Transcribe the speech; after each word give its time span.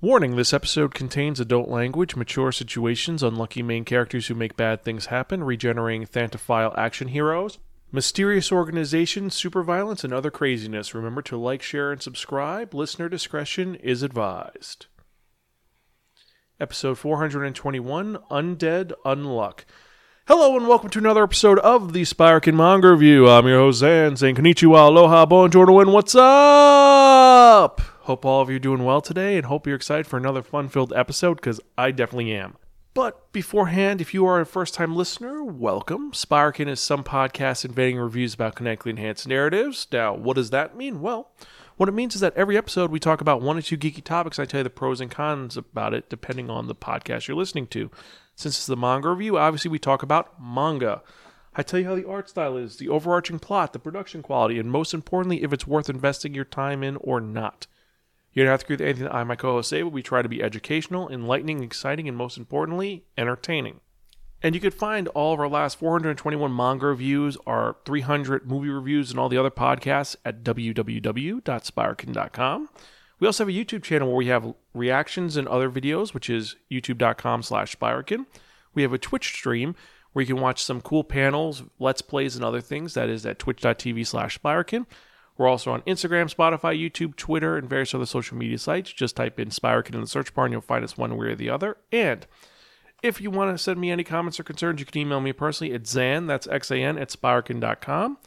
Warning 0.00 0.36
this 0.36 0.54
episode 0.54 0.94
contains 0.94 1.40
adult 1.40 1.68
language, 1.68 2.14
mature 2.14 2.52
situations, 2.52 3.20
unlucky 3.20 3.64
main 3.64 3.84
characters 3.84 4.28
who 4.28 4.34
make 4.36 4.56
bad 4.56 4.84
things 4.84 5.06
happen, 5.06 5.42
regenerating 5.42 6.06
Thantophile 6.06 6.72
action 6.78 7.08
heroes, 7.08 7.58
mysterious 7.90 8.52
organizations, 8.52 9.34
super 9.34 9.64
violence, 9.64 10.04
and 10.04 10.14
other 10.14 10.30
craziness. 10.30 10.94
Remember 10.94 11.20
to 11.22 11.36
like, 11.36 11.62
share, 11.62 11.90
and 11.90 12.00
subscribe. 12.00 12.74
Listener 12.74 13.08
discretion 13.08 13.74
is 13.74 14.04
advised. 14.04 14.86
Episode 16.60 16.96
421 16.96 18.18
Undead 18.30 18.92
Unluck. 19.04 19.64
Hello 20.28 20.56
and 20.56 20.68
welcome 20.68 20.90
to 20.90 21.00
another 21.00 21.24
episode 21.24 21.58
of 21.58 21.92
the 21.92 22.02
Spiraken 22.02 22.54
Manga 22.54 22.92
Review. 22.92 23.28
I'm 23.28 23.48
your 23.48 23.58
host 23.58 23.82
Xan 23.82 24.16
saying 24.16 24.36
konnichiwa, 24.36 24.86
aloha, 24.86 25.26
bonjour, 25.26 25.68
and 25.82 25.92
what's 25.92 26.14
up? 26.14 27.97
Hope 28.08 28.24
all 28.24 28.40
of 28.40 28.48
you 28.48 28.56
are 28.56 28.58
doing 28.58 28.84
well 28.84 29.02
today 29.02 29.36
and 29.36 29.44
hope 29.44 29.66
you're 29.66 29.76
excited 29.76 30.06
for 30.06 30.16
another 30.16 30.42
fun-filled 30.42 30.94
episode 30.94 31.34
because 31.34 31.60
I 31.76 31.90
definitely 31.90 32.32
am. 32.32 32.56
But 32.94 33.30
beforehand, 33.34 34.00
if 34.00 34.14
you 34.14 34.24
are 34.24 34.40
a 34.40 34.46
first-time 34.46 34.96
listener, 34.96 35.44
welcome. 35.44 36.12
Spiraken 36.12 36.68
is 36.68 36.80
some 36.80 37.04
podcast 37.04 37.66
invading 37.66 37.98
reviews 37.98 38.32
about 38.32 38.54
kinetically 38.54 38.92
enhanced 38.92 39.28
narratives. 39.28 39.86
Now, 39.92 40.14
what 40.14 40.36
does 40.36 40.48
that 40.48 40.74
mean? 40.74 41.02
Well, 41.02 41.32
what 41.76 41.90
it 41.90 41.94
means 41.94 42.14
is 42.14 42.22
that 42.22 42.34
every 42.34 42.56
episode 42.56 42.90
we 42.90 42.98
talk 42.98 43.20
about 43.20 43.42
one 43.42 43.58
or 43.58 43.60
two 43.60 43.76
geeky 43.76 44.02
topics. 44.02 44.38
I 44.38 44.46
tell 44.46 44.60
you 44.60 44.64
the 44.64 44.70
pros 44.70 45.02
and 45.02 45.10
cons 45.10 45.58
about 45.58 45.92
it 45.92 46.08
depending 46.08 46.48
on 46.48 46.66
the 46.66 46.74
podcast 46.74 47.28
you're 47.28 47.36
listening 47.36 47.66
to. 47.66 47.90
Since 48.36 48.56
it's 48.56 48.66
the 48.66 48.74
manga 48.74 49.10
review, 49.10 49.36
obviously 49.36 49.70
we 49.70 49.78
talk 49.78 50.02
about 50.02 50.42
manga. 50.42 51.02
I 51.54 51.62
tell 51.62 51.78
you 51.78 51.84
how 51.84 51.94
the 51.94 52.08
art 52.08 52.30
style 52.30 52.56
is, 52.56 52.78
the 52.78 52.88
overarching 52.88 53.38
plot, 53.38 53.74
the 53.74 53.78
production 53.78 54.22
quality, 54.22 54.58
and 54.58 54.70
most 54.70 54.94
importantly, 54.94 55.42
if 55.42 55.52
it's 55.52 55.66
worth 55.66 55.90
investing 55.90 56.34
your 56.34 56.46
time 56.46 56.82
in 56.82 56.96
or 57.02 57.20
not. 57.20 57.66
You 58.38 58.44
don't 58.44 58.52
have 58.52 58.60
to 58.60 58.66
agree 58.66 58.76
with 58.76 58.82
anything 58.82 59.02
that 59.02 59.14
I 59.16 59.24
my 59.24 59.34
co-host 59.34 59.68
say, 59.68 59.82
but 59.82 59.90
we 59.90 60.00
try 60.00 60.22
to 60.22 60.28
be 60.28 60.44
educational, 60.44 61.08
enlightening, 61.08 61.64
exciting, 61.64 62.06
and 62.06 62.16
most 62.16 62.38
importantly, 62.38 63.02
entertaining. 63.16 63.80
And 64.44 64.54
you 64.54 64.60
could 64.60 64.74
find 64.74 65.08
all 65.08 65.34
of 65.34 65.40
our 65.40 65.48
last 65.48 65.76
421 65.80 66.54
manga 66.54 66.86
reviews, 66.86 67.36
our 67.48 67.78
300 67.84 68.48
movie 68.48 68.68
reviews, 68.68 69.10
and 69.10 69.18
all 69.18 69.28
the 69.28 69.38
other 69.38 69.50
podcasts 69.50 70.14
at 70.24 70.44
www.spiraken.com. 70.44 72.68
We 73.18 73.26
also 73.26 73.44
have 73.44 73.52
a 73.52 73.58
YouTube 73.58 73.82
channel 73.82 74.06
where 74.06 74.16
we 74.16 74.28
have 74.28 74.54
reactions 74.72 75.36
and 75.36 75.48
other 75.48 75.68
videos, 75.68 76.14
which 76.14 76.30
is 76.30 76.54
youtube.com 76.70 77.42
slash 77.42 77.76
Spiraken. 77.76 78.26
We 78.72 78.82
have 78.82 78.92
a 78.92 78.98
Twitch 78.98 79.34
stream 79.34 79.74
where 80.12 80.22
you 80.22 80.32
can 80.32 80.40
watch 80.40 80.62
some 80.62 80.80
cool 80.80 81.02
panels, 81.02 81.64
let's 81.80 82.02
plays, 82.02 82.36
and 82.36 82.44
other 82.44 82.60
things. 82.60 82.94
That 82.94 83.08
is 83.08 83.26
at 83.26 83.40
twitch.tv 83.40 84.06
slash 84.06 84.38
Spiraken. 84.38 84.86
We're 85.38 85.48
also 85.48 85.70
on 85.70 85.82
Instagram, 85.82 86.34
Spotify, 86.34 86.78
YouTube, 86.78 87.14
Twitter, 87.14 87.56
and 87.56 87.70
various 87.70 87.94
other 87.94 88.06
social 88.06 88.36
media 88.36 88.58
sites. 88.58 88.92
Just 88.92 89.16
type 89.16 89.38
in 89.38 89.50
Spiraken 89.50 89.94
in 89.94 90.00
the 90.00 90.06
search 90.08 90.34
bar 90.34 90.44
and 90.44 90.52
you'll 90.52 90.60
find 90.60 90.84
us 90.84 90.98
one 90.98 91.16
way 91.16 91.28
or 91.28 91.36
the 91.36 91.48
other. 91.48 91.76
And 91.92 92.26
if 93.04 93.20
you 93.20 93.30
want 93.30 93.56
to 93.56 93.62
send 93.62 93.80
me 93.80 93.92
any 93.92 94.02
comments 94.02 94.40
or 94.40 94.42
concerns, 94.42 94.80
you 94.80 94.86
can 94.86 95.00
email 95.00 95.20
me 95.20 95.32
personally 95.32 95.72
at 95.72 95.84
Xan, 95.84 96.26
that's 96.26 96.48
X-A-N, 96.48 96.98
at 96.98 97.10
Spiraken.com. 97.10 98.18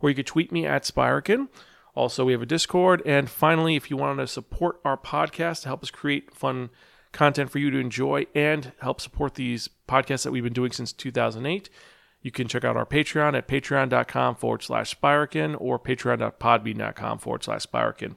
Or 0.00 0.08
you 0.08 0.16
can 0.16 0.24
tweet 0.24 0.50
me 0.50 0.66
at 0.66 0.82
Spiraken. 0.82 1.48
Also, 1.94 2.24
we 2.24 2.32
have 2.32 2.42
a 2.42 2.46
Discord. 2.46 3.02
And 3.06 3.30
finally, 3.30 3.76
if 3.76 3.88
you 3.88 3.96
want 3.96 4.18
to 4.18 4.26
support 4.26 4.80
our 4.84 4.96
podcast 4.96 5.62
to 5.62 5.68
help 5.68 5.84
us 5.84 5.92
create 5.92 6.34
fun 6.34 6.70
content 7.12 7.50
for 7.50 7.60
you 7.60 7.70
to 7.70 7.78
enjoy 7.78 8.26
and 8.34 8.72
help 8.80 9.00
support 9.00 9.36
these 9.36 9.70
podcasts 9.88 10.24
that 10.24 10.32
we've 10.32 10.44
been 10.44 10.52
doing 10.52 10.72
since 10.72 10.92
2008, 10.92 11.70
you 12.20 12.30
can 12.30 12.48
check 12.48 12.64
out 12.64 12.76
our 12.76 12.86
Patreon 12.86 13.36
at 13.36 13.48
patreon.com 13.48 14.36
forward 14.36 14.62
slash 14.62 14.94
Spiraken 14.94 15.56
or 15.58 15.78
patreon.podbean.com 15.78 17.18
forward 17.18 17.44
slash 17.44 17.66
Spiraken. 17.66 18.16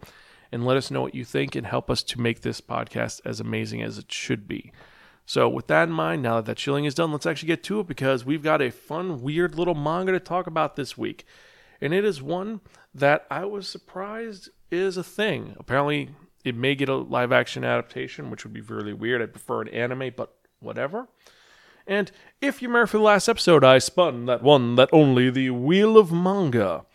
And 0.51 0.65
let 0.65 0.77
us 0.77 0.91
know 0.91 1.01
what 1.01 1.15
you 1.15 1.23
think 1.23 1.55
and 1.55 1.65
help 1.65 1.89
us 1.89 2.03
to 2.03 2.19
make 2.19 2.41
this 2.41 2.59
podcast 2.59 3.21
as 3.23 3.39
amazing 3.39 3.81
as 3.81 3.97
it 3.97 4.11
should 4.11 4.47
be. 4.47 4.73
So, 5.25 5.47
with 5.47 5.67
that 5.67 5.87
in 5.87 5.93
mind, 5.93 6.23
now 6.23 6.35
that 6.35 6.45
that 6.45 6.57
chilling 6.57 6.85
is 6.85 6.95
done, 6.95 7.11
let's 7.11 7.25
actually 7.25 7.47
get 7.47 7.63
to 7.63 7.79
it 7.79 7.87
because 7.87 8.25
we've 8.25 8.43
got 8.43 8.61
a 8.61 8.69
fun, 8.69 9.21
weird 9.21 9.55
little 9.55 9.75
manga 9.75 10.11
to 10.11 10.19
talk 10.19 10.47
about 10.47 10.75
this 10.75 10.97
week. 10.97 11.25
And 11.79 11.93
it 11.93 12.03
is 12.03 12.21
one 12.21 12.59
that 12.93 13.25
I 13.31 13.45
was 13.45 13.67
surprised 13.67 14.49
is 14.71 14.97
a 14.97 15.03
thing. 15.03 15.55
Apparently, 15.57 16.09
it 16.43 16.55
may 16.55 16.75
get 16.75 16.89
a 16.89 16.95
live 16.95 17.31
action 17.31 17.63
adaptation, 17.63 18.29
which 18.29 18.43
would 18.43 18.53
be 18.53 18.61
really 18.61 18.93
weird. 18.93 19.21
I 19.21 19.27
prefer 19.27 19.61
an 19.61 19.69
anime, 19.69 20.11
but 20.17 20.33
whatever. 20.59 21.07
And 21.87 22.11
if 22.41 22.61
you 22.61 22.67
remember 22.67 22.87
from 22.87 22.99
the 22.99 23.05
last 23.05 23.27
episode, 23.27 23.63
I 23.63 23.79
spun 23.79 24.25
that 24.25 24.43
one, 24.43 24.75
that 24.75 24.89
only, 24.91 25.29
the 25.29 25.49
Wheel 25.49 25.97
of 25.97 26.11
Manga. 26.11 26.85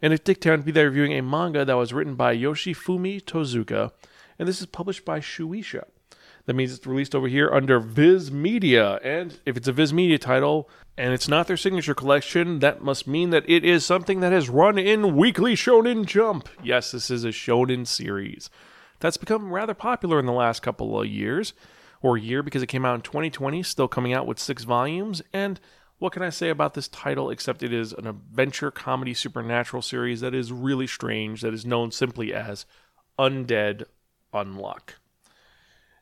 And 0.00 0.12
it 0.12 0.24
did 0.24 0.40
turn 0.40 0.60
to 0.60 0.64
be 0.66 0.72
there 0.72 0.86
reviewing 0.86 1.12
a 1.12 1.22
manga 1.22 1.64
that 1.64 1.76
was 1.76 1.92
written 1.92 2.14
by 2.14 2.36
Yoshifumi 2.36 3.22
Tozuka, 3.22 3.92
and 4.38 4.46
this 4.46 4.60
is 4.60 4.66
published 4.66 5.04
by 5.04 5.20
Shueisha. 5.20 5.84
That 6.46 6.54
means 6.54 6.74
it's 6.74 6.86
released 6.86 7.14
over 7.14 7.26
here 7.26 7.50
under 7.50 7.80
Viz 7.80 8.30
Media. 8.30 8.96
And 9.02 9.38
if 9.46 9.56
it's 9.56 9.68
a 9.68 9.72
Viz 9.72 9.94
Media 9.94 10.18
title 10.18 10.68
and 10.98 11.14
it's 11.14 11.26
not 11.26 11.46
their 11.46 11.56
signature 11.56 11.94
collection, 11.94 12.58
that 12.58 12.82
must 12.82 13.06
mean 13.06 13.30
that 13.30 13.48
it 13.48 13.64
is 13.64 13.86
something 13.86 14.20
that 14.20 14.32
has 14.32 14.50
run 14.50 14.76
in 14.76 15.16
Weekly 15.16 15.54
Shonen 15.54 16.04
Jump. 16.04 16.48
Yes, 16.62 16.90
this 16.90 17.10
is 17.10 17.24
a 17.24 17.28
shonen 17.28 17.86
series 17.86 18.50
that's 19.00 19.16
become 19.16 19.52
rather 19.52 19.74
popular 19.74 20.18
in 20.18 20.26
the 20.26 20.32
last 20.32 20.60
couple 20.60 21.00
of 21.00 21.06
years 21.06 21.54
or 22.04 22.18
year 22.18 22.42
because 22.42 22.62
it 22.62 22.66
came 22.66 22.84
out 22.84 22.94
in 22.94 23.00
2020, 23.00 23.62
still 23.62 23.88
coming 23.88 24.12
out 24.12 24.26
with 24.26 24.38
six 24.38 24.64
volumes. 24.64 25.22
And 25.32 25.58
what 25.98 26.12
can 26.12 26.22
I 26.22 26.28
say 26.28 26.50
about 26.50 26.74
this 26.74 26.86
title 26.86 27.30
except 27.30 27.62
it 27.62 27.72
is 27.72 27.94
an 27.94 28.06
adventure 28.06 28.70
comedy 28.70 29.14
supernatural 29.14 29.80
series 29.80 30.20
that 30.20 30.34
is 30.34 30.52
really 30.52 30.86
strange, 30.86 31.40
that 31.40 31.54
is 31.54 31.64
known 31.64 31.90
simply 31.90 32.34
as 32.34 32.66
Undead 33.18 33.84
Unluck. 34.34 34.96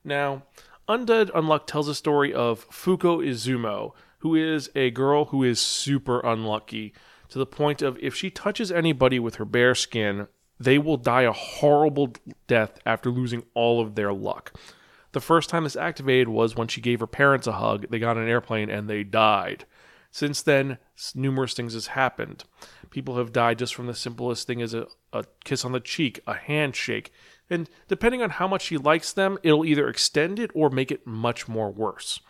Now, 0.03 0.43
Undead 0.89 1.31
Unluck 1.31 1.69
tells 1.69 1.87
a 1.87 1.95
story 1.95 2.35
of 2.35 2.69
Fuko 2.69 3.25
Izumo, 3.25 3.93
who 4.19 4.35
is 4.35 4.71
a 4.75 4.91
girl 4.91 5.27
who 5.27 5.45
is 5.45 5.61
super 5.61 6.19
unlucky 6.21 6.93
to 7.29 7.39
the 7.39 7.47
point 7.47 7.81
of 7.81 7.97
if 8.01 8.13
she 8.13 8.29
touches 8.29 8.73
anybody 8.73 9.21
with 9.21 9.37
her 9.37 9.45
bare 9.45 9.77
skin, 9.77 10.27
they 10.59 10.79
will 10.79 10.97
die 10.97 11.23
a 11.23 11.33
horrible 11.33 12.13
death 12.49 12.81
after 12.85 13.09
losing 13.09 13.45
all 13.55 13.81
of 13.81 13.95
their 13.95 14.13
luck. 14.13 14.53
The 15.13 15.21
first 15.21 15.51
time 15.51 15.65
this 15.65 15.77
activated 15.77 16.29
was 16.29 16.57
when 16.57 16.69
she 16.69 16.81
gave 16.81 17.01
her 17.01 17.07
parents 17.07 17.47
a 17.47 17.53
hug. 17.53 17.87
They 17.91 17.99
got 17.99 18.17
on 18.17 18.23
an 18.23 18.29
airplane 18.29 18.71
and 18.71 18.89
they 18.89 19.05
died. 19.05 19.67
Since 20.11 20.43
then, 20.43 20.79
numerous 21.15 21.55
things 21.55 21.75
has 21.75 21.89
happened. 21.89 22.45
People 22.91 23.17
have 23.17 23.33
died 23.33 23.59
just 23.59 23.75
from 23.75 23.87
the 23.87 23.95
simplest 23.95 24.47
thing 24.47 24.61
as 24.61 24.75
a, 24.75 24.87
a 25.13 25.25
kiss 25.45 25.65
on 25.65 25.73
the 25.73 25.81
cheek, 25.81 26.21
a 26.27 26.35
handshake, 26.35 27.13
and 27.53 27.69
depending 27.89 28.23
on 28.23 28.31
how 28.31 28.49
much 28.49 28.63
she 28.63 28.79
likes 28.79 29.13
them, 29.13 29.39
it'll 29.43 29.65
either 29.65 29.89
extend 29.89 30.39
it 30.39 30.51
or 30.55 30.71
make 30.71 30.91
it 30.91 31.07
much 31.07 31.49
more 31.49 31.71
worse. 31.71 32.21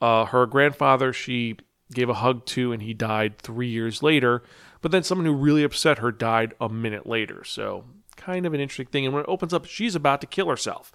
Uh, 0.00 0.26
her 0.26 0.46
grandfather, 0.46 1.12
she 1.12 1.56
gave 1.92 2.08
a 2.08 2.14
hug 2.14 2.44
to, 2.46 2.72
and 2.72 2.82
he 2.82 2.94
died 2.94 3.38
three 3.38 3.68
years 3.68 4.02
later. 4.02 4.42
But 4.82 4.92
then 4.92 5.02
someone 5.02 5.26
who 5.26 5.32
really 5.32 5.62
upset 5.62 5.98
her 5.98 6.12
died 6.12 6.54
a 6.60 6.68
minute 6.68 7.06
later. 7.06 7.44
So, 7.44 7.84
kind 8.16 8.46
of 8.46 8.54
an 8.54 8.60
interesting 8.60 8.86
thing. 8.86 9.04
And 9.04 9.14
when 9.14 9.22
it 9.22 9.28
opens 9.28 9.52
up, 9.54 9.64
she's 9.64 9.94
about 9.94 10.20
to 10.20 10.26
kill 10.26 10.48
herself. 10.48 10.92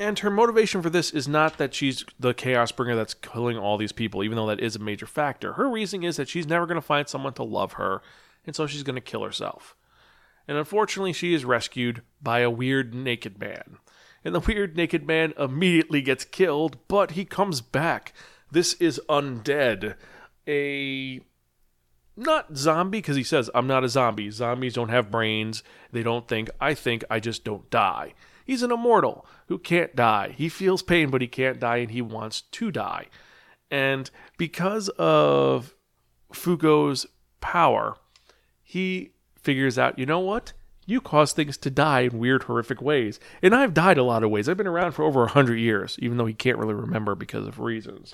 And 0.00 0.18
her 0.20 0.30
motivation 0.30 0.80
for 0.80 0.88
this 0.88 1.10
is 1.10 1.28
not 1.28 1.58
that 1.58 1.74
she's 1.74 2.06
the 2.18 2.32
chaos 2.32 2.72
bringer 2.72 2.96
that's 2.96 3.12
killing 3.12 3.58
all 3.58 3.76
these 3.76 3.92
people, 3.92 4.24
even 4.24 4.36
though 4.36 4.46
that 4.46 4.58
is 4.58 4.74
a 4.74 4.78
major 4.78 5.04
factor. 5.04 5.52
Her 5.52 5.68
reasoning 5.68 6.04
is 6.04 6.16
that 6.16 6.26
she's 6.26 6.46
never 6.46 6.64
going 6.64 6.76
to 6.76 6.80
find 6.80 7.06
someone 7.06 7.34
to 7.34 7.42
love 7.42 7.74
her, 7.74 8.00
and 8.46 8.56
so 8.56 8.66
she's 8.66 8.82
going 8.82 8.94
to 8.94 9.02
kill 9.02 9.22
herself. 9.22 9.76
And 10.48 10.56
unfortunately, 10.56 11.12
she 11.12 11.34
is 11.34 11.44
rescued 11.44 12.00
by 12.22 12.40
a 12.40 12.48
weird 12.48 12.94
naked 12.94 13.38
man. 13.38 13.76
And 14.24 14.34
the 14.34 14.40
weird 14.40 14.74
naked 14.74 15.06
man 15.06 15.34
immediately 15.38 16.00
gets 16.00 16.24
killed, 16.24 16.78
but 16.88 17.10
he 17.10 17.26
comes 17.26 17.60
back. 17.60 18.14
This 18.50 18.72
is 18.80 19.02
undead. 19.06 19.96
A 20.48 21.20
not 22.16 22.56
zombie 22.56 22.98
because 22.98 23.16
he 23.16 23.22
says 23.22 23.48
i'm 23.54 23.66
not 23.66 23.84
a 23.84 23.88
zombie 23.88 24.30
zombies 24.30 24.74
don't 24.74 24.90
have 24.90 25.10
brains 25.10 25.62
they 25.90 26.02
don't 26.02 26.28
think 26.28 26.50
i 26.60 26.74
think 26.74 27.02
i 27.08 27.18
just 27.18 27.44
don't 27.44 27.70
die 27.70 28.12
he's 28.50 28.64
an 28.64 28.72
immortal 28.72 29.24
who 29.46 29.58
can't 29.58 29.94
die. 29.94 30.34
He 30.36 30.48
feels 30.48 30.82
pain 30.82 31.08
but 31.08 31.20
he 31.20 31.28
can't 31.28 31.60
die 31.60 31.76
and 31.76 31.92
he 31.92 32.02
wants 32.02 32.40
to 32.40 32.72
die. 32.72 33.06
And 33.70 34.10
because 34.38 34.88
of 34.98 35.76
fuko's 36.32 37.06
power 37.40 37.96
he 38.60 39.12
figures 39.36 39.78
out 39.78 40.00
you 40.00 40.04
know 40.04 40.18
what? 40.18 40.52
You 40.84 41.00
cause 41.00 41.32
things 41.32 41.56
to 41.58 41.70
die 41.70 42.00
in 42.00 42.18
weird 42.18 42.42
horrific 42.42 42.82
ways. 42.82 43.20
And 43.40 43.54
i've 43.54 43.72
died 43.72 43.98
a 43.98 44.02
lot 44.02 44.24
of 44.24 44.30
ways. 44.30 44.48
I've 44.48 44.56
been 44.56 44.66
around 44.66 44.92
for 44.92 45.04
over 45.04 45.20
100 45.20 45.54
years 45.54 45.96
even 46.00 46.16
though 46.16 46.26
he 46.26 46.34
can't 46.34 46.58
really 46.58 46.74
remember 46.74 47.14
because 47.14 47.46
of 47.46 47.60
reasons. 47.60 48.12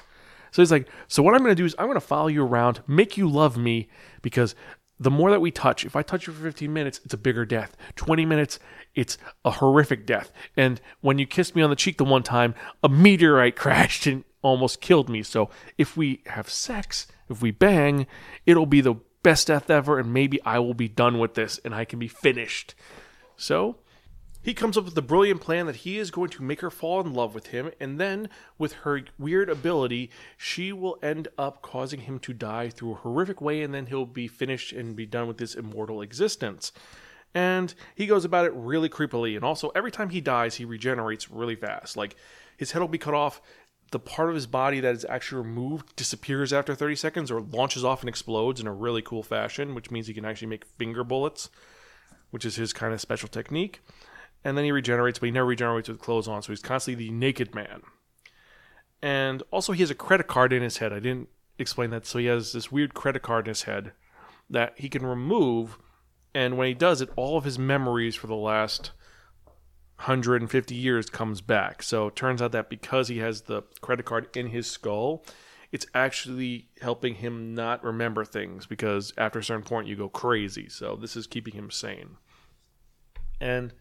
So 0.50 0.60
he's 0.60 0.70
like, 0.70 0.86
so 1.08 1.22
what 1.22 1.34
I'm 1.34 1.40
going 1.40 1.56
to 1.56 1.62
do 1.62 1.64
is 1.64 1.74
I'm 1.78 1.86
going 1.86 1.94
to 1.94 2.00
follow 2.00 2.28
you 2.28 2.44
around, 2.44 2.82
make 2.86 3.16
you 3.16 3.26
love 3.26 3.56
me 3.56 3.88
because 4.20 4.54
the 4.98 5.10
more 5.10 5.30
that 5.30 5.40
we 5.40 5.50
touch, 5.50 5.84
if 5.84 5.94
I 5.94 6.02
touch 6.02 6.26
you 6.26 6.32
for 6.32 6.42
15 6.42 6.72
minutes, 6.72 7.00
it's 7.04 7.14
a 7.14 7.18
bigger 7.18 7.44
death. 7.44 7.76
20 7.96 8.24
minutes, 8.24 8.58
it's 8.94 9.18
a 9.44 9.50
horrific 9.52 10.06
death. 10.06 10.32
And 10.56 10.80
when 11.00 11.18
you 11.18 11.26
kissed 11.26 11.54
me 11.54 11.62
on 11.62 11.70
the 11.70 11.76
cheek 11.76 11.98
the 11.98 12.04
one 12.04 12.22
time, 12.22 12.54
a 12.82 12.88
meteorite 12.88 13.56
crashed 13.56 14.06
and 14.06 14.24
almost 14.42 14.80
killed 14.80 15.08
me. 15.08 15.22
So 15.22 15.50
if 15.76 15.96
we 15.96 16.22
have 16.26 16.48
sex, 16.48 17.06
if 17.28 17.42
we 17.42 17.50
bang, 17.50 18.06
it'll 18.46 18.66
be 18.66 18.80
the 18.80 18.94
best 19.22 19.48
death 19.48 19.68
ever, 19.70 19.98
and 19.98 20.12
maybe 20.12 20.40
I 20.42 20.60
will 20.60 20.74
be 20.74 20.88
done 20.88 21.18
with 21.18 21.34
this 21.34 21.58
and 21.64 21.74
I 21.74 21.84
can 21.84 21.98
be 21.98 22.08
finished. 22.08 22.74
So 23.36 23.76
He 24.46 24.54
comes 24.54 24.78
up 24.78 24.84
with 24.84 24.94
the 24.94 25.02
brilliant 25.02 25.40
plan 25.40 25.66
that 25.66 25.74
he 25.74 25.98
is 25.98 26.12
going 26.12 26.30
to 26.30 26.42
make 26.44 26.60
her 26.60 26.70
fall 26.70 27.00
in 27.00 27.12
love 27.12 27.34
with 27.34 27.48
him, 27.48 27.72
and 27.80 27.98
then, 27.98 28.28
with 28.58 28.74
her 28.84 29.02
weird 29.18 29.50
ability, 29.50 30.08
she 30.36 30.72
will 30.72 31.00
end 31.02 31.26
up 31.36 31.62
causing 31.62 32.02
him 32.02 32.20
to 32.20 32.32
die 32.32 32.68
through 32.68 32.92
a 32.92 32.98
horrific 32.98 33.40
way, 33.40 33.60
and 33.62 33.74
then 33.74 33.86
he'll 33.86 34.06
be 34.06 34.28
finished 34.28 34.70
and 34.70 34.94
be 34.94 35.04
done 35.04 35.26
with 35.26 35.38
this 35.38 35.56
immortal 35.56 36.00
existence. 36.00 36.70
And 37.34 37.74
he 37.96 38.06
goes 38.06 38.24
about 38.24 38.44
it 38.44 38.52
really 38.54 38.88
creepily, 38.88 39.34
and 39.34 39.44
also 39.44 39.72
every 39.74 39.90
time 39.90 40.10
he 40.10 40.20
dies, 40.20 40.54
he 40.54 40.64
regenerates 40.64 41.28
really 41.28 41.56
fast. 41.56 41.96
Like 41.96 42.14
his 42.56 42.70
head 42.70 42.78
will 42.78 42.86
be 42.86 42.98
cut 42.98 43.14
off, 43.14 43.42
the 43.90 43.98
part 43.98 44.28
of 44.28 44.36
his 44.36 44.46
body 44.46 44.78
that 44.78 44.94
is 44.94 45.04
actually 45.08 45.42
removed 45.42 45.96
disappears 45.96 46.52
after 46.52 46.72
30 46.72 46.94
seconds 46.94 47.30
or 47.32 47.40
launches 47.40 47.84
off 47.84 48.00
and 48.02 48.08
explodes 48.08 48.60
in 48.60 48.68
a 48.68 48.72
really 48.72 49.02
cool 49.02 49.24
fashion, 49.24 49.74
which 49.74 49.90
means 49.90 50.06
he 50.06 50.14
can 50.14 50.24
actually 50.24 50.46
make 50.46 50.66
finger 50.78 51.02
bullets, 51.02 51.50
which 52.30 52.44
is 52.44 52.54
his 52.54 52.72
kind 52.72 52.94
of 52.94 53.00
special 53.00 53.28
technique 53.28 53.80
and 54.46 54.56
then 54.56 54.64
he 54.64 54.70
regenerates, 54.70 55.18
but 55.18 55.26
he 55.26 55.32
never 55.32 55.48
regenerates 55.48 55.88
with 55.88 55.98
clothes 55.98 56.28
on, 56.28 56.40
so 56.40 56.52
he's 56.52 56.62
constantly 56.62 57.06
the 57.06 57.12
naked 57.12 57.52
man. 57.52 57.82
And 59.02 59.42
also, 59.50 59.72
he 59.72 59.80
has 59.80 59.90
a 59.90 59.94
credit 59.94 60.28
card 60.28 60.52
in 60.52 60.62
his 60.62 60.76
head. 60.76 60.92
I 60.92 61.00
didn't 61.00 61.30
explain 61.58 61.90
that. 61.90 62.06
So 62.06 62.20
he 62.20 62.26
has 62.26 62.52
this 62.52 62.70
weird 62.70 62.94
credit 62.94 63.22
card 63.22 63.46
in 63.46 63.50
his 63.50 63.64
head 63.64 63.90
that 64.48 64.74
he 64.76 64.88
can 64.88 65.04
remove, 65.04 65.78
and 66.32 66.56
when 66.56 66.68
he 66.68 66.74
does 66.74 67.00
it, 67.00 67.10
all 67.16 67.36
of 67.36 67.42
his 67.42 67.58
memories 67.58 68.14
for 68.14 68.28
the 68.28 68.36
last 68.36 68.92
150 69.96 70.74
years 70.76 71.10
comes 71.10 71.40
back. 71.40 71.82
So 71.82 72.06
it 72.06 72.14
turns 72.14 72.40
out 72.40 72.52
that 72.52 72.70
because 72.70 73.08
he 73.08 73.18
has 73.18 73.42
the 73.42 73.62
credit 73.80 74.06
card 74.06 74.28
in 74.36 74.46
his 74.50 74.70
skull, 74.70 75.24
it's 75.72 75.86
actually 75.92 76.68
helping 76.80 77.16
him 77.16 77.52
not 77.52 77.82
remember 77.82 78.24
things 78.24 78.64
because 78.64 79.12
after 79.18 79.40
a 79.40 79.44
certain 79.44 79.64
point 79.64 79.88
you 79.88 79.96
go 79.96 80.08
crazy. 80.08 80.68
So 80.68 80.94
this 80.94 81.16
is 81.16 81.26
keeping 81.26 81.54
him 81.54 81.72
sane. 81.72 82.18
And 83.40 83.72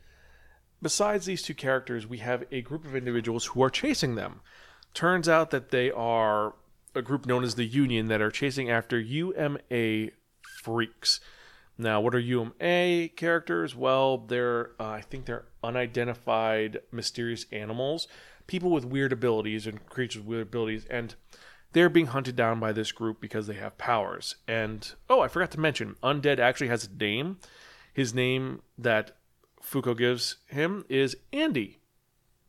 Besides 0.82 1.26
these 1.26 1.42
two 1.42 1.54
characters, 1.54 2.06
we 2.06 2.20
have 2.20 2.44
a 2.52 2.62
group 2.62 2.86
of 2.86 2.96
individuals 2.96 3.48
who 3.48 3.64
are 3.64 3.70
chasing 3.70 4.16
them. 4.16 4.42
Turns 4.94 5.28
out 5.28 5.52
that 5.52 5.70
they 5.70 5.92
are 5.92 6.56
a 6.94 7.02
group 7.02 7.26
known 7.26 7.44
as 7.44 7.56
the 7.56 7.66
Union 7.66 8.08
that 8.08 8.22
are 8.22 8.32
chasing 8.32 8.70
after 8.70 9.00
UMA 9.00 10.10
freaks. 10.42 11.20
Now, 11.78 12.00
what 12.00 12.16
are 12.16 12.20
UMA 12.20 13.10
characters? 13.16 13.76
Well, 13.76 14.18
they're 14.18 14.72
uh, 14.80 14.88
I 14.88 15.02
think 15.02 15.26
they're 15.26 15.46
unidentified 15.64 16.80
mysterious 16.92 17.46
animals, 17.52 18.08
people 18.48 18.70
with 18.70 18.86
weird 18.86 19.12
abilities 19.12 19.68
and 19.68 19.86
creatures 19.88 20.22
with 20.22 20.28
weird 20.28 20.48
abilities, 20.48 20.86
and 20.86 21.16
they're 21.74 21.90
being 21.90 22.08
hunted 22.08 22.38
down 22.38 22.62
by 22.62 22.72
this 22.72 22.94
group 22.94 23.20
because 23.20 23.48
they 23.48 23.56
have 23.56 23.78
powers. 23.78 24.36
And 24.48 24.90
oh, 25.10 25.20
I 25.20 25.28
forgot 25.28 25.52
to 25.52 25.60
mention, 25.60 25.98
Undead 26.02 26.40
actually 26.40 26.70
has 26.70 26.86
a 26.86 26.94
name. 26.98 27.40
His 27.94 28.14
name 28.14 28.62
that 28.78 29.18
Fuko 29.66 29.98
gives 29.98 30.38
him 30.48 30.86
is 30.90 31.18
Andy, 31.34 31.80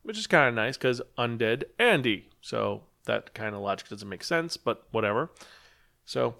which 0.03 0.17
is 0.17 0.27
kind 0.27 0.49
of 0.49 0.55
nice 0.55 0.77
because 0.77 1.01
undead 1.17 1.63
Andy. 1.79 2.29
So 2.41 2.83
that 3.05 3.33
kind 3.33 3.55
of 3.55 3.61
logic 3.61 3.89
doesn't 3.89 4.07
make 4.07 4.23
sense, 4.23 4.57
but 4.57 4.87
whatever. 4.91 5.31
So 6.05 6.35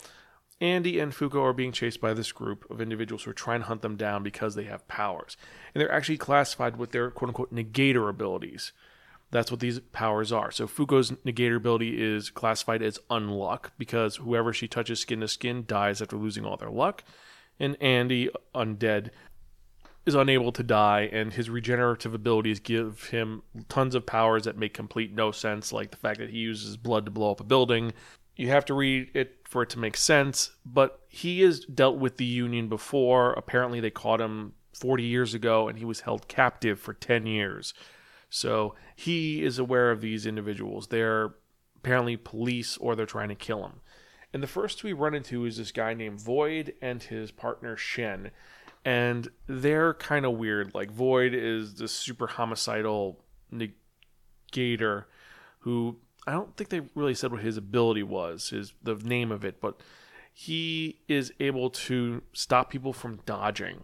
Andy 0.62 1.00
and 1.00 1.12
Fuko 1.12 1.44
are 1.44 1.54
being 1.54 1.72
chased 1.72 2.02
by 2.02 2.14
this 2.14 2.32
group 2.32 2.70
of 2.70 2.82
individuals 2.82 3.24
who 3.24 3.32
are 3.32 3.36
trying 3.36 3.62
to 3.62 3.68
hunt 3.68 3.82
them 3.82 3.96
down 3.96 4.24
because 4.24 4.56
they 4.56 4.64
have 4.66 4.88
powers. 4.88 5.38
And 5.74 5.82
they're 5.82 5.92
actually 5.92 6.18
classified 6.18 6.78
with 6.78 6.92
their 6.92 7.12
quote 7.12 7.30
unquote 7.30 7.54
negator 7.54 8.10
abilities. 8.10 8.72
That's 9.30 9.52
what 9.52 9.60
these 9.60 9.80
powers 9.80 10.32
are. 10.32 10.52
So 10.52 10.68
Fuko's 10.68 11.12
negator 11.26 11.58
ability 11.58 12.02
is 12.02 12.30
classified 12.30 12.82
as 12.82 13.00
unluck 13.10 13.72
because 13.78 14.18
whoever 14.18 14.54
she 14.54 14.68
touches 14.68 15.00
skin 15.02 15.20
to 15.20 15.28
skin 15.28 15.66
dies 15.68 16.02
after 16.02 16.16
losing 16.16 16.46
all 16.46 16.58
their 16.58 16.70
luck. 16.70 17.04
And 17.60 17.76
Andy, 17.82 18.30
undead, 18.56 19.10
is 20.08 20.16
unable 20.16 20.54
to 20.54 20.64
die, 20.64 21.10
and 21.12 21.34
his 21.34 21.50
regenerative 21.50 22.14
abilities 22.14 22.62
give 22.62 23.10
him 23.10 23.44
tons 23.68 23.94
of 23.94 24.06
powers 24.06 24.46
that 24.46 24.58
make 24.58 24.74
complete 24.74 25.14
no 25.14 25.32
sense, 25.32 25.74
like 25.74 25.92
the 25.92 25.98
fact 25.98 26.18
that 26.20 26.30
he 26.30 26.38
uses 26.38 26.78
blood 26.78 27.04
to 27.04 27.12
blow 27.12 27.32
up 27.32 27.42
a 27.42 27.44
building. 27.44 27.92
You 28.38 28.48
have 28.48 28.64
to 28.66 28.74
read 28.74 29.12
it 29.14 29.40
for 29.44 29.64
it 29.64 29.70
to 29.72 29.80
make 29.80 29.98
sense, 29.98 30.52
but 30.66 31.02
he 31.10 31.42
has 31.42 31.60
dealt 31.60 31.98
with 31.98 32.16
the 32.16 32.26
Union 32.26 32.70
before. 32.70 33.34
Apparently, 33.34 33.82
they 33.82 33.90
caught 33.90 34.22
him 34.22 34.54
40 34.74 35.04
years 35.04 35.34
ago, 35.34 35.68
and 35.68 35.78
he 35.78 35.84
was 35.84 36.00
held 36.00 36.30
captive 36.30 36.80
for 36.80 36.94
10 36.94 37.26
years. 37.26 37.74
So 38.30 38.76
he 38.96 39.44
is 39.44 39.60
aware 39.60 39.92
of 39.92 40.00
these 40.00 40.26
individuals. 40.26 40.88
They're 40.88 41.36
apparently 41.76 42.16
police 42.16 42.78
or 42.78 42.96
they're 42.96 43.06
trying 43.06 43.30
to 43.30 43.36
kill 43.36 43.66
him. 43.66 43.82
And 44.34 44.42
the 44.42 44.48
first 44.48 44.84
we 44.84 44.94
run 44.94 45.16
into 45.16 45.46
is 45.46 45.58
this 45.58 45.72
guy 45.72 45.94
named 45.94 46.22
Void 46.22 46.74
and 46.82 47.04
his 47.04 47.32
partner 47.32 47.76
Shen 47.76 48.32
and 48.88 49.28
they're 49.48 49.94
kind 49.96 50.26
of 50.26 50.38
weird. 50.38 50.74
Like 50.74 50.90
Void 50.92 51.34
is 51.34 51.76
this 51.76 51.92
super 51.92 52.26
homicidal 52.26 53.20
negator 53.52 55.04
who 55.60 55.98
I 56.26 56.32
don't 56.32 56.56
think 56.56 56.70
they 56.70 56.80
really 56.96 57.14
said 57.14 57.34
what 57.34 57.42
his 57.42 57.58
ability 57.58 58.04
was, 58.04 58.52
his 58.52 58.72
the 58.82 58.96
name 58.96 59.30
of 59.34 59.44
it, 59.44 59.60
but 59.60 59.82
he 60.34 61.00
is 61.10 61.34
able 61.42 61.70
to 61.70 62.22
stop 62.32 62.70
people 62.70 62.94
from 62.94 63.20
dodging. 63.26 63.84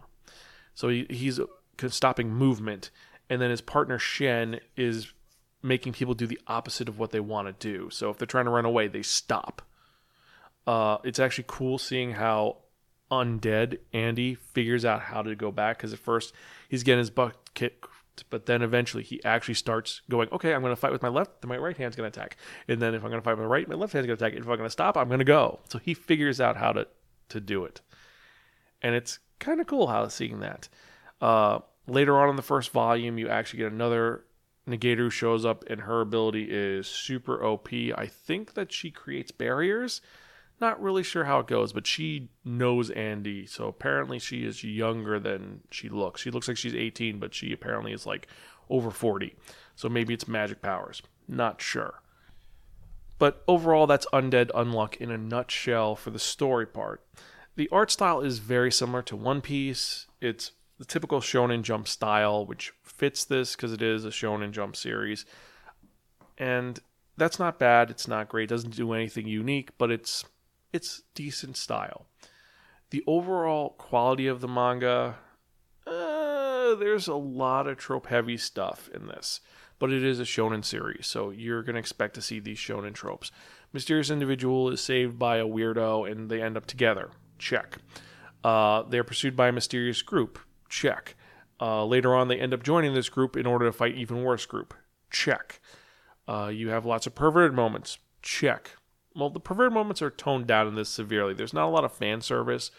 So 0.72 0.88
he, 0.88 1.06
he's 1.10 1.38
stopping 1.88 2.30
movement, 2.32 2.90
and 3.28 3.42
then 3.42 3.50
his 3.50 3.60
partner 3.60 3.98
Shen 3.98 4.58
is 4.74 5.12
making 5.62 5.92
people 5.92 6.14
do 6.14 6.26
the 6.26 6.40
opposite 6.46 6.88
of 6.88 6.98
what 6.98 7.10
they 7.10 7.20
want 7.20 7.46
to 7.48 7.52
do. 7.52 7.90
So 7.90 8.08
if 8.08 8.16
they're 8.16 8.26
trying 8.26 8.46
to 8.46 8.50
run 8.50 8.64
away, 8.64 8.88
they 8.88 9.02
stop. 9.02 9.60
Uh, 10.66 10.96
it's 11.04 11.18
actually 11.18 11.44
cool 11.46 11.76
seeing 11.76 12.12
how 12.12 12.63
undead, 13.10 13.78
Andy 13.92 14.34
figures 14.34 14.84
out 14.84 15.02
how 15.02 15.22
to 15.22 15.34
go 15.34 15.52
back 15.52 15.78
because 15.78 15.92
at 15.92 15.98
first 15.98 16.32
he's 16.68 16.82
getting 16.82 16.98
his 16.98 17.10
butt 17.10 17.54
kicked, 17.54 17.86
but 18.30 18.46
then 18.46 18.62
eventually 18.62 19.02
he 19.02 19.22
actually 19.24 19.54
starts 19.54 20.02
going, 20.08 20.28
okay, 20.32 20.54
I'm 20.54 20.62
going 20.62 20.72
to 20.72 20.80
fight 20.80 20.92
with 20.92 21.02
my 21.02 21.08
left, 21.08 21.40
then 21.40 21.48
my 21.48 21.56
right 21.56 21.76
hand's 21.76 21.96
going 21.96 22.10
to 22.10 22.18
attack. 22.18 22.36
And 22.68 22.80
then 22.80 22.94
if 22.94 23.02
I'm 23.02 23.10
going 23.10 23.20
to 23.20 23.24
fight 23.24 23.36
with 23.36 23.46
my 23.46 23.52
right, 23.52 23.68
my 23.68 23.74
left 23.74 23.92
hand's 23.92 24.06
going 24.06 24.16
to 24.16 24.24
attack. 24.24 24.38
If 24.38 24.48
I'm 24.48 24.56
going 24.56 24.66
to 24.66 24.70
stop, 24.70 24.96
I'm 24.96 25.08
going 25.08 25.18
to 25.18 25.24
go. 25.24 25.60
So 25.68 25.78
he 25.78 25.94
figures 25.94 26.40
out 26.40 26.56
how 26.56 26.72
to, 26.72 26.86
to 27.30 27.40
do 27.40 27.64
it. 27.64 27.80
And 28.82 28.94
it's 28.94 29.18
kind 29.38 29.60
of 29.60 29.66
cool 29.66 29.86
how 29.86 30.06
seeing 30.08 30.40
that. 30.40 30.68
Uh, 31.20 31.60
later 31.86 32.18
on 32.18 32.30
in 32.30 32.36
the 32.36 32.42
first 32.42 32.70
volume, 32.70 33.18
you 33.18 33.28
actually 33.28 33.60
get 33.60 33.72
another 33.72 34.24
Negator 34.68 34.96
who 34.96 35.10
shows 35.10 35.44
up, 35.44 35.64
and 35.68 35.82
her 35.82 36.00
ability 36.00 36.44
is 36.50 36.86
super 36.86 37.44
OP. 37.44 37.68
I 37.72 38.06
think 38.06 38.54
that 38.54 38.72
she 38.72 38.90
creates 38.90 39.30
barriers 39.30 40.00
not 40.60 40.80
really 40.80 41.02
sure 41.02 41.24
how 41.24 41.40
it 41.40 41.46
goes, 41.46 41.72
but 41.72 41.86
she 41.86 42.28
knows 42.44 42.90
Andy. 42.90 43.46
So 43.46 43.66
apparently 43.66 44.18
she 44.18 44.44
is 44.44 44.62
younger 44.62 45.18
than 45.18 45.62
she 45.70 45.88
looks. 45.88 46.20
She 46.20 46.30
looks 46.30 46.48
like 46.48 46.56
she's 46.56 46.74
18, 46.74 47.18
but 47.18 47.34
she 47.34 47.52
apparently 47.52 47.92
is 47.92 48.06
like 48.06 48.28
over 48.70 48.90
40. 48.90 49.34
So 49.76 49.88
maybe 49.88 50.14
it's 50.14 50.28
magic 50.28 50.62
powers. 50.62 51.02
Not 51.26 51.60
sure. 51.60 52.00
But 53.18 53.42
overall, 53.46 53.86
that's 53.86 54.06
Undead 54.12 54.50
Unluck 54.54 54.96
in 54.96 55.10
a 55.10 55.18
nutshell 55.18 55.96
for 55.96 56.10
the 56.10 56.18
story 56.18 56.66
part. 56.66 57.04
The 57.56 57.68
art 57.70 57.90
style 57.90 58.20
is 58.20 58.38
very 58.38 58.72
similar 58.72 59.02
to 59.02 59.16
One 59.16 59.40
Piece. 59.40 60.06
It's 60.20 60.52
the 60.78 60.84
typical 60.84 61.20
Shonen 61.20 61.62
Jump 61.62 61.86
style, 61.86 62.44
which 62.44 62.72
fits 62.82 63.24
this 63.24 63.54
because 63.54 63.72
it 63.72 63.82
is 63.82 64.04
a 64.04 64.10
Shonen 64.10 64.50
Jump 64.50 64.74
series. 64.74 65.24
And 66.36 66.80
that's 67.16 67.38
not 67.38 67.60
bad. 67.60 67.90
It's 67.90 68.08
not 68.08 68.28
great. 68.28 68.44
It 68.44 68.54
doesn't 68.54 68.74
do 68.74 68.92
anything 68.92 69.28
unique, 69.28 69.70
but 69.78 69.92
it's 69.92 70.24
it's 70.74 71.02
decent 71.14 71.56
style. 71.56 72.06
The 72.90 73.04
overall 73.06 73.70
quality 73.78 74.26
of 74.26 74.40
the 74.40 74.48
manga, 74.48 75.16
uh, 75.86 76.74
there's 76.74 77.06
a 77.06 77.14
lot 77.14 77.68
of 77.68 77.78
trope 77.78 78.08
heavy 78.08 78.36
stuff 78.36 78.90
in 78.92 79.06
this, 79.06 79.40
but 79.78 79.92
it 79.92 80.02
is 80.02 80.18
a 80.18 80.24
shonen 80.24 80.64
series, 80.64 81.06
so 81.06 81.30
you're 81.30 81.62
going 81.62 81.74
to 81.74 81.80
expect 81.80 82.14
to 82.14 82.22
see 82.22 82.40
these 82.40 82.58
shonen 82.58 82.92
tropes. 82.92 83.30
Mysterious 83.72 84.10
individual 84.10 84.68
is 84.68 84.80
saved 84.80 85.16
by 85.16 85.36
a 85.36 85.46
weirdo 85.46 86.10
and 86.10 86.28
they 86.28 86.42
end 86.42 86.56
up 86.56 86.66
together. 86.66 87.10
Check. 87.38 87.78
Uh, 88.42 88.82
they're 88.82 89.04
pursued 89.04 89.36
by 89.36 89.48
a 89.48 89.52
mysterious 89.52 90.02
group. 90.02 90.40
Check. 90.68 91.14
Uh, 91.60 91.84
later 91.84 92.16
on, 92.16 92.26
they 92.26 92.38
end 92.38 92.52
up 92.52 92.64
joining 92.64 92.94
this 92.94 93.08
group 93.08 93.36
in 93.36 93.46
order 93.46 93.66
to 93.66 93.72
fight 93.72 93.94
even 93.94 94.24
worse 94.24 94.44
group. 94.44 94.74
Check. 95.10 95.60
Uh, 96.26 96.50
you 96.52 96.70
have 96.70 96.84
lots 96.84 97.06
of 97.06 97.14
perverted 97.14 97.54
moments. 97.54 97.98
Check 98.22 98.76
well, 99.14 99.30
the 99.30 99.40
perverted 99.40 99.72
moments 99.72 100.02
are 100.02 100.10
toned 100.10 100.46
down 100.46 100.66
in 100.66 100.74
this 100.74 100.88
severely. 100.88 101.34
There's 101.34 101.54
not 101.54 101.66
a 101.66 101.70
lot 101.70 101.84
of 101.84 101.92
fan 101.92 102.20
service, 102.20 102.70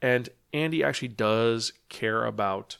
and 0.00 0.28
Andy 0.52 0.84
actually 0.84 1.08
does 1.08 1.72
care 1.88 2.24
about 2.24 2.76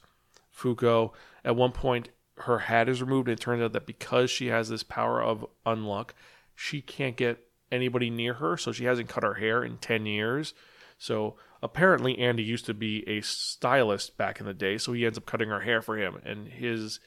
Fuko. 0.56 1.12
At 1.44 1.56
one 1.56 1.72
point, 1.72 2.10
her 2.38 2.60
hat 2.60 2.88
is 2.88 3.02
removed, 3.02 3.28
and 3.28 3.38
it 3.38 3.42
turns 3.42 3.62
out 3.62 3.72
that 3.72 3.86
because 3.86 4.30
she 4.30 4.46
has 4.48 4.68
this 4.68 4.82
power 4.82 5.22
of 5.22 5.46
unluck, 5.66 6.10
she 6.54 6.80
can't 6.80 7.16
get 7.16 7.46
anybody 7.70 8.10
near 8.10 8.34
her, 8.34 8.56
so 8.56 8.70
she 8.70 8.84
hasn't 8.84 9.08
cut 9.08 9.24
her 9.24 9.34
hair 9.34 9.64
in 9.64 9.78
10 9.78 10.06
years. 10.06 10.54
So 10.98 11.36
apparently, 11.62 12.18
Andy 12.18 12.42
used 12.42 12.66
to 12.66 12.74
be 12.74 13.08
a 13.08 13.20
stylist 13.22 14.16
back 14.16 14.38
in 14.38 14.46
the 14.46 14.54
day, 14.54 14.78
so 14.78 14.92
he 14.92 15.04
ends 15.04 15.18
up 15.18 15.26
cutting 15.26 15.48
her 15.48 15.60
hair 15.60 15.82
for 15.82 15.96
him, 15.96 16.20
and 16.24 16.48
his 16.48 17.00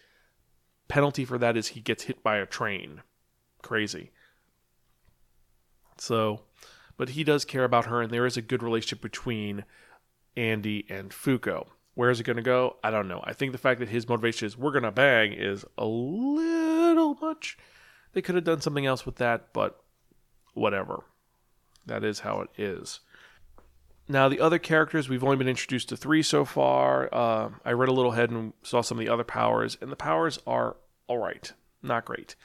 penalty 0.87 1.23
for 1.25 1.37
that 1.37 1.55
is 1.55 1.69
he 1.69 1.81
gets 1.81 2.03
hit 2.03 2.21
by 2.21 2.37
a 2.37 2.45
train. 2.45 3.01
Crazy. 3.61 4.11
So, 5.97 6.41
but 6.97 7.09
he 7.09 7.23
does 7.23 7.45
care 7.45 7.63
about 7.63 7.85
her, 7.85 8.01
and 8.01 8.11
there 8.11 8.25
is 8.25 8.37
a 8.37 8.41
good 8.41 8.63
relationship 8.63 9.01
between 9.01 9.65
Andy 10.35 10.85
and 10.89 11.11
Fuko. 11.11 11.67
Where 11.93 12.09
is 12.09 12.19
it 12.19 12.25
going 12.25 12.35
to 12.35 12.43
go? 12.43 12.75
I 12.83 12.91
don't 12.91 13.07
know. 13.07 13.21
I 13.23 13.33
think 13.33 13.53
the 13.53 13.57
fact 13.57 13.79
that 13.79 13.89
his 13.89 14.07
motivation 14.07 14.45
is 14.45 14.57
we're 14.57 14.71
going 14.71 14.83
to 14.83 14.91
bang 14.91 15.31
is 15.31 15.63
a 15.77 15.85
little 15.85 17.15
much. 17.15 17.57
They 18.13 18.21
could 18.21 18.35
have 18.35 18.43
done 18.43 18.61
something 18.61 18.85
else 18.85 19.05
with 19.05 19.15
that, 19.15 19.53
but 19.53 19.81
whatever. 20.53 21.03
That 21.85 22.03
is 22.03 22.19
how 22.19 22.41
it 22.41 22.49
is. 22.57 22.99
Now, 24.07 24.29
the 24.29 24.39
other 24.39 24.59
characters, 24.59 25.09
we've 25.09 25.23
only 25.23 25.37
been 25.37 25.47
introduced 25.47 25.89
to 25.89 25.97
three 25.97 26.21
so 26.21 26.45
far. 26.45 27.09
Uh, 27.11 27.49
I 27.63 27.71
read 27.71 27.89
a 27.89 27.93
little 27.93 28.11
ahead 28.11 28.29
and 28.29 28.53
saw 28.61 28.81
some 28.81 28.99
of 28.99 29.05
the 29.05 29.11
other 29.11 29.23
powers, 29.23 29.77
and 29.81 29.91
the 29.91 29.95
powers 29.95 30.39
are 30.45 30.75
all 31.07 31.17
right, 31.17 31.51
not 31.81 32.05
great. 32.05 32.35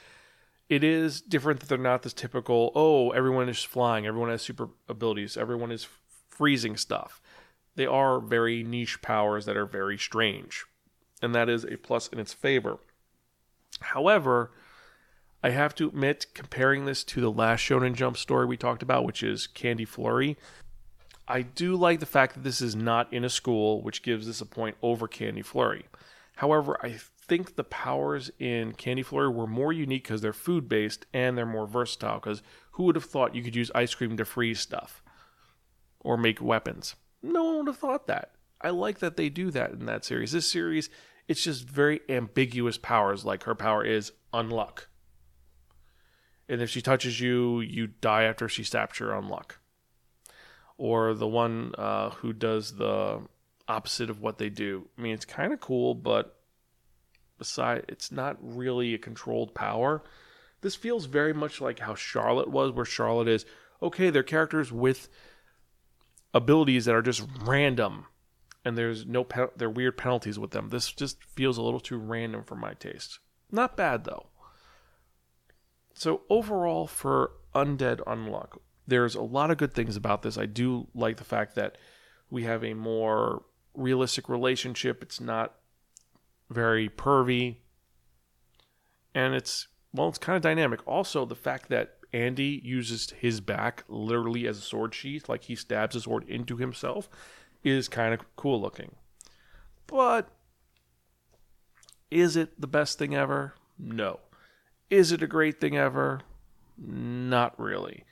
It 0.71 0.85
is 0.85 1.19
different 1.19 1.59
that 1.59 1.67
they're 1.67 1.77
not 1.77 2.01
this 2.01 2.13
typical, 2.13 2.71
oh, 2.75 3.09
everyone 3.09 3.49
is 3.49 3.61
flying, 3.61 4.07
everyone 4.07 4.29
has 4.29 4.41
super 4.41 4.69
abilities, 4.87 5.35
everyone 5.35 5.69
is 5.69 5.85
freezing 6.29 6.77
stuff. 6.77 7.21
They 7.75 7.85
are 7.85 8.21
very 8.21 8.63
niche 8.63 9.01
powers 9.01 9.43
that 9.47 9.57
are 9.57 9.65
very 9.65 9.97
strange, 9.97 10.63
and 11.21 11.35
that 11.35 11.49
is 11.49 11.65
a 11.65 11.75
plus 11.75 12.07
in 12.07 12.19
its 12.19 12.31
favor. 12.31 12.77
However, 13.81 14.51
I 15.43 15.49
have 15.49 15.75
to 15.75 15.89
admit, 15.89 16.27
comparing 16.33 16.85
this 16.85 17.03
to 17.03 17.19
the 17.19 17.29
last 17.29 17.59
Shonen 17.59 17.93
Jump 17.93 18.15
story 18.15 18.45
we 18.45 18.55
talked 18.55 18.81
about, 18.81 19.03
which 19.03 19.23
is 19.23 19.47
Candy 19.47 19.83
Flurry, 19.83 20.37
I 21.27 21.41
do 21.41 21.75
like 21.75 21.99
the 21.99 22.05
fact 22.05 22.35
that 22.35 22.45
this 22.45 22.61
is 22.61 22.77
not 22.77 23.11
in 23.11 23.25
a 23.25 23.29
school, 23.29 23.81
which 23.81 24.03
gives 24.03 24.25
this 24.25 24.39
a 24.39 24.45
point 24.45 24.77
over 24.81 25.09
Candy 25.09 25.41
Flurry. 25.41 25.87
However, 26.37 26.77
I 26.81 26.97
think 27.31 27.55
the 27.55 27.63
powers 27.63 28.29
in 28.39 28.73
Candy 28.73 29.03
Flurry 29.03 29.29
were 29.29 29.47
more 29.47 29.71
unique 29.71 30.03
because 30.03 30.19
they're 30.19 30.33
food 30.33 30.67
based 30.67 31.05
and 31.13 31.37
they're 31.37 31.45
more 31.45 31.65
versatile. 31.65 32.15
Because 32.15 32.43
who 32.71 32.83
would 32.83 32.95
have 32.95 33.05
thought 33.05 33.33
you 33.33 33.41
could 33.41 33.55
use 33.55 33.71
ice 33.73 33.95
cream 33.95 34.17
to 34.17 34.25
freeze 34.25 34.59
stuff 34.59 35.01
or 36.01 36.17
make 36.17 36.41
weapons? 36.41 36.95
No 37.23 37.45
one 37.45 37.57
would 37.59 37.67
have 37.67 37.77
thought 37.77 38.07
that. 38.07 38.33
I 38.59 38.71
like 38.71 38.99
that 38.99 39.15
they 39.15 39.29
do 39.29 39.49
that 39.51 39.71
in 39.71 39.85
that 39.85 40.03
series. 40.03 40.33
This 40.33 40.51
series, 40.51 40.89
it's 41.29 41.41
just 41.41 41.69
very 41.69 42.01
ambiguous 42.09 42.77
powers. 42.77 43.23
Like 43.23 43.43
her 43.43 43.55
power 43.55 43.85
is 43.85 44.11
unluck. 44.33 44.87
And 46.49 46.61
if 46.61 46.69
she 46.69 46.81
touches 46.81 47.21
you, 47.21 47.61
you 47.61 47.87
die 47.87 48.23
after 48.23 48.49
she 48.49 48.65
stabs 48.65 48.99
your 48.99 49.11
unluck. 49.11 49.51
Or 50.77 51.13
the 51.13 51.27
one 51.27 51.75
uh, 51.77 52.09
who 52.09 52.33
does 52.33 52.75
the 52.75 53.21
opposite 53.69 54.09
of 54.09 54.19
what 54.19 54.37
they 54.37 54.49
do. 54.49 54.89
I 54.97 55.01
mean, 55.01 55.13
it's 55.13 55.23
kind 55.23 55.53
of 55.53 55.61
cool, 55.61 55.95
but 55.95 56.40
beside 57.41 57.83
it's 57.87 58.11
not 58.11 58.37
really 58.39 58.93
a 58.93 58.99
controlled 58.99 59.55
power. 59.55 60.03
This 60.61 60.75
feels 60.75 61.05
very 61.05 61.33
much 61.33 61.59
like 61.59 61.79
how 61.79 61.95
Charlotte 61.95 62.49
was, 62.49 62.71
where 62.71 62.85
Charlotte 62.85 63.27
is 63.27 63.47
okay, 63.81 64.11
they're 64.11 64.21
characters 64.21 64.71
with 64.71 65.09
abilities 66.35 66.85
that 66.85 66.93
are 66.93 67.01
just 67.01 67.23
random 67.41 68.05
and 68.63 68.77
there's 68.77 69.05
no 69.05 69.23
pe- 69.23 69.47
there 69.57 69.67
are 69.67 69.71
weird 69.71 69.97
penalties 69.97 70.37
with 70.37 70.51
them. 70.51 70.69
This 70.69 70.91
just 70.91 71.23
feels 71.23 71.57
a 71.57 71.61
little 71.61 71.79
too 71.79 71.97
random 71.97 72.43
for 72.43 72.55
my 72.55 72.73
taste. 72.75 73.19
Not 73.51 73.75
bad 73.75 74.03
though. 74.03 74.27
So 75.93 76.21
overall 76.29 76.87
for 76.87 77.31
Undead 77.53 78.01
Unluck, 78.05 78.59
there's 78.87 79.15
a 79.15 79.21
lot 79.21 79.51
of 79.51 79.57
good 79.57 79.73
things 79.73 79.95
about 79.95 80.21
this. 80.21 80.37
I 80.37 80.45
do 80.45 80.87
like 80.93 81.17
the 81.17 81.23
fact 81.23 81.55
that 81.55 81.77
we 82.29 82.43
have 82.43 82.63
a 82.63 82.73
more 82.73 83.43
realistic 83.73 84.29
relationship. 84.29 85.01
It's 85.01 85.19
not 85.19 85.55
very 86.51 86.89
pervy, 86.89 87.57
and 89.15 89.33
it's 89.33 89.67
well, 89.93 90.07
it's 90.07 90.17
kind 90.17 90.35
of 90.35 90.41
dynamic. 90.41 90.85
Also, 90.87 91.25
the 91.25 91.35
fact 91.35 91.69
that 91.69 91.97
Andy 92.13 92.61
uses 92.63 93.11
his 93.11 93.41
back 93.41 93.83
literally 93.87 94.47
as 94.47 94.57
a 94.57 94.61
sword 94.61 94.93
sheath, 94.93 95.27
like 95.27 95.43
he 95.45 95.55
stabs 95.55 95.95
his 95.95 96.03
sword 96.03 96.27
into 96.27 96.57
himself, 96.57 97.09
is 97.63 97.87
kind 97.87 98.13
of 98.13 98.35
cool 98.35 98.61
looking. 98.61 98.95
But 99.87 100.29
is 102.09 102.35
it 102.35 102.59
the 102.59 102.67
best 102.67 102.97
thing 102.97 103.15
ever? 103.15 103.55
No. 103.77 104.19
Is 104.89 105.11
it 105.11 105.23
a 105.23 105.27
great 105.27 105.59
thing 105.59 105.77
ever? 105.77 106.21
Not 106.77 107.59
really. 107.59 108.05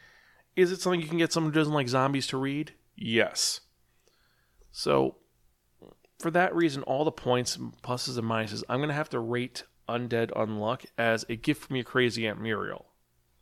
Is 0.55 0.71
it 0.71 0.81
something 0.81 1.01
you 1.01 1.07
can 1.07 1.17
get 1.17 1.31
someone 1.31 1.53
who 1.53 1.59
doesn't 1.59 1.73
like 1.73 1.87
zombies 1.87 2.27
to 2.27 2.37
read? 2.37 2.73
Yes. 2.95 3.61
So 4.71 5.15
for 6.19 6.29
that 6.31 6.53
reason, 6.53 6.83
all 6.83 7.05
the 7.05 7.11
points, 7.11 7.57
pluses 7.57 8.17
and 8.17 8.29
minuses, 8.29 8.63
I'm 8.69 8.79
going 8.79 8.89
to 8.89 8.95
have 8.95 9.09
to 9.09 9.19
rate 9.19 9.63
Undead 9.87 10.31
Unluck 10.31 10.85
as 10.97 11.25
a 11.29 11.35
gift 11.35 11.65
from 11.65 11.77
your 11.77 11.85
crazy 11.85 12.27
Aunt 12.27 12.41
Muriel. 12.41 12.85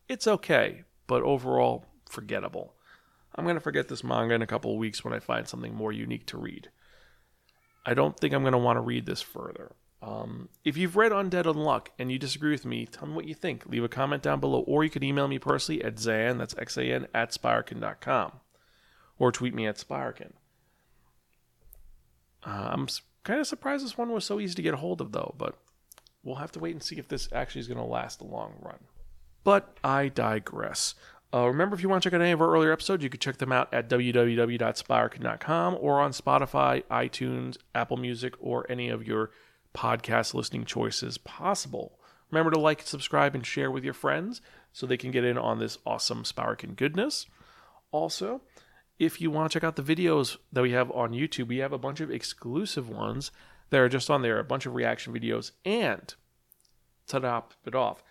It's 0.07 0.27
okay, 0.27 0.83
but 1.07 1.23
overall, 1.23 1.85
forgettable. 2.09 2.75
I'm 3.35 3.43
going 3.43 3.55
to 3.55 3.61
forget 3.61 3.87
this 3.87 4.03
manga 4.03 4.35
in 4.35 4.41
a 4.41 4.47
couple 4.47 4.71
of 4.71 4.77
weeks 4.77 5.03
when 5.03 5.13
I 5.13 5.19
find 5.19 5.47
something 5.47 5.75
more 5.75 5.91
unique 5.91 6.25
to 6.27 6.37
read. 6.37 6.69
I 7.85 7.93
don't 7.93 8.17
think 8.17 8.33
I'm 8.33 8.43
going 8.43 8.53
to 8.53 8.57
want 8.57 8.77
to 8.77 8.81
read 8.81 9.05
this 9.05 9.21
further. 9.21 9.71
Um, 10.01 10.49
if 10.63 10.77
you've 10.77 10.95
read 10.95 11.11
Undead 11.11 11.45
Unluck 11.45 11.87
and 11.97 12.11
you 12.11 12.19
disagree 12.19 12.51
with 12.51 12.65
me, 12.65 12.85
tell 12.85 13.07
me 13.07 13.13
what 13.13 13.27
you 13.27 13.33
think. 13.33 13.65
Leave 13.65 13.83
a 13.83 13.89
comment 13.89 14.21
down 14.21 14.39
below, 14.39 14.59
or 14.59 14.83
you 14.83 14.89
can 14.89 15.03
email 15.03 15.27
me 15.27 15.39
personally 15.39 15.83
at 15.83 15.95
Xan, 15.95 16.37
that's 16.37 16.55
X-A-N, 16.57 17.07
at 17.13 17.31
Spiraken.com, 17.31 18.33
or 19.17 19.31
tweet 19.31 19.55
me 19.55 19.65
at 19.65 19.77
Spiraken. 19.77 20.33
Uh, 22.45 22.69
I'm 22.71 22.87
kind 23.23 23.39
of 23.39 23.47
surprised 23.47 23.83
this 23.83 23.97
one 23.97 24.11
was 24.11 24.25
so 24.25 24.39
easy 24.39 24.55
to 24.55 24.61
get 24.61 24.73
a 24.73 24.77
hold 24.77 25.01
of, 25.01 25.11
though, 25.11 25.35
but 25.37 25.55
we'll 26.23 26.35
have 26.35 26.51
to 26.53 26.59
wait 26.59 26.73
and 26.73 26.83
see 26.83 26.97
if 26.97 27.07
this 27.07 27.29
actually 27.31 27.61
is 27.61 27.67
going 27.67 27.79
to 27.79 27.83
last 27.83 28.21
a 28.21 28.25
long 28.25 28.53
run. 28.61 28.79
But 29.43 29.77
I 29.83 30.09
digress. 30.09 30.95
Uh, 31.33 31.47
remember, 31.47 31.75
if 31.75 31.81
you 31.81 31.89
want 31.89 32.01
to 32.03 32.09
check 32.09 32.15
out 32.15 32.21
any 32.21 32.31
of 32.31 32.41
our 32.41 32.53
earlier 32.53 32.71
episodes, 32.71 33.03
you 33.03 33.09
can 33.09 33.19
check 33.19 33.37
them 33.37 33.51
out 33.51 33.73
at 33.73 33.89
www.spiraken.com 33.89 35.77
or 35.79 35.99
on 35.99 36.11
Spotify, 36.11 36.83
iTunes, 36.83 37.57
Apple 37.75 37.97
Music, 37.97 38.33
or 38.39 38.65
any 38.69 38.87
of 38.89 39.05
your 39.05 39.31
podcast 39.75 40.33
listening 40.33 40.63
choices 40.65 41.17
possible. 41.17 41.99
Remember 42.31 42.51
to 42.51 42.59
like, 42.59 42.81
subscribe, 42.81 43.35
and 43.35 43.45
share 43.45 43.69
with 43.69 43.83
your 43.83 43.93
friends 43.93 44.41
so 44.71 44.85
they 44.85 44.97
can 44.97 45.11
get 45.11 45.23
in 45.23 45.37
on 45.37 45.59
this 45.59 45.77
awesome 45.85 46.23
Spiraken 46.23 46.75
goodness. 46.75 47.25
Also, 47.91 48.41
if 48.99 49.21
you 49.21 49.29
want 49.29 49.51
to 49.51 49.55
check 49.55 49.63
out 49.63 49.75
the 49.75 49.95
videos 49.95 50.37
that 50.51 50.61
we 50.61 50.71
have 50.71 50.91
on 50.91 51.11
YouTube, 51.11 51.47
we 51.47 51.57
have 51.57 51.73
a 51.73 51.77
bunch 51.77 51.99
of 51.99 52.11
exclusive 52.11 52.89
ones 52.89 53.31
that 53.69 53.79
are 53.79 53.89
just 53.89 54.09
on 54.09 54.21
there, 54.21 54.39
a 54.39 54.43
bunch 54.43 54.65
of 54.65 54.75
reaction 54.75 55.13
videos, 55.13 55.51
and 55.65 56.15
to 57.07 57.19
top 57.19 57.53
it 57.65 57.75
off, 57.75 58.03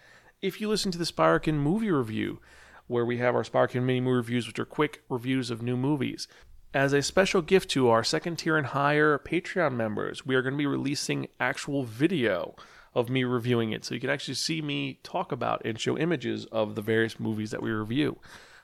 if 0.43 0.61
you 0.61 0.69
listen 0.69 0.93
to 0.93 0.99
the 0.99 1.05
Spiraken 1.05 1.55
movie 1.55 1.91
review, 1.91 2.41
where 2.87 3.05
we 3.05 3.19
have 3.19 3.35
our 3.35 3.43
Spiraken 3.43 3.83
mini 3.83 4.01
movie 4.01 4.17
reviews, 4.17 4.47
which 4.47 4.59
are 4.59 4.65
quick 4.65 5.03
reviews 5.09 5.51
of 5.51 5.63
new 5.63 5.77
movies. 5.77 6.29
As 6.73 6.93
a 6.93 7.03
special 7.03 7.43
gift 7.43 7.71
to 7.71 7.89
our 7.89 8.05
second 8.05 8.37
tier 8.37 8.57
and 8.57 8.67
higher 8.67 9.19
Patreon 9.19 9.75
members, 9.75 10.27
we 10.27 10.35
are 10.35 10.43
going 10.43 10.55
to 10.55 10.59
be 10.59 10.67
releasing 10.67 11.29
actual 11.41 11.85
video 11.85 12.55
of 12.95 13.09
me 13.09 13.25
reviewing 13.25 13.73
it. 13.73 13.85
So 13.85 13.95
you 13.95 14.01
can 14.01 14.11
actually 14.11 14.35
see 14.35 14.63
me 14.63 15.01
talk 15.03 15.33
about 15.33 15.63
and 15.65 15.81
show 15.81 15.99
images 15.99 16.45
of 16.47 16.75
the 16.75 16.83
various 16.83 17.19
movies 17.19 17.51
that 17.51 17.63
we 17.63 17.71
review. 17.71 18.19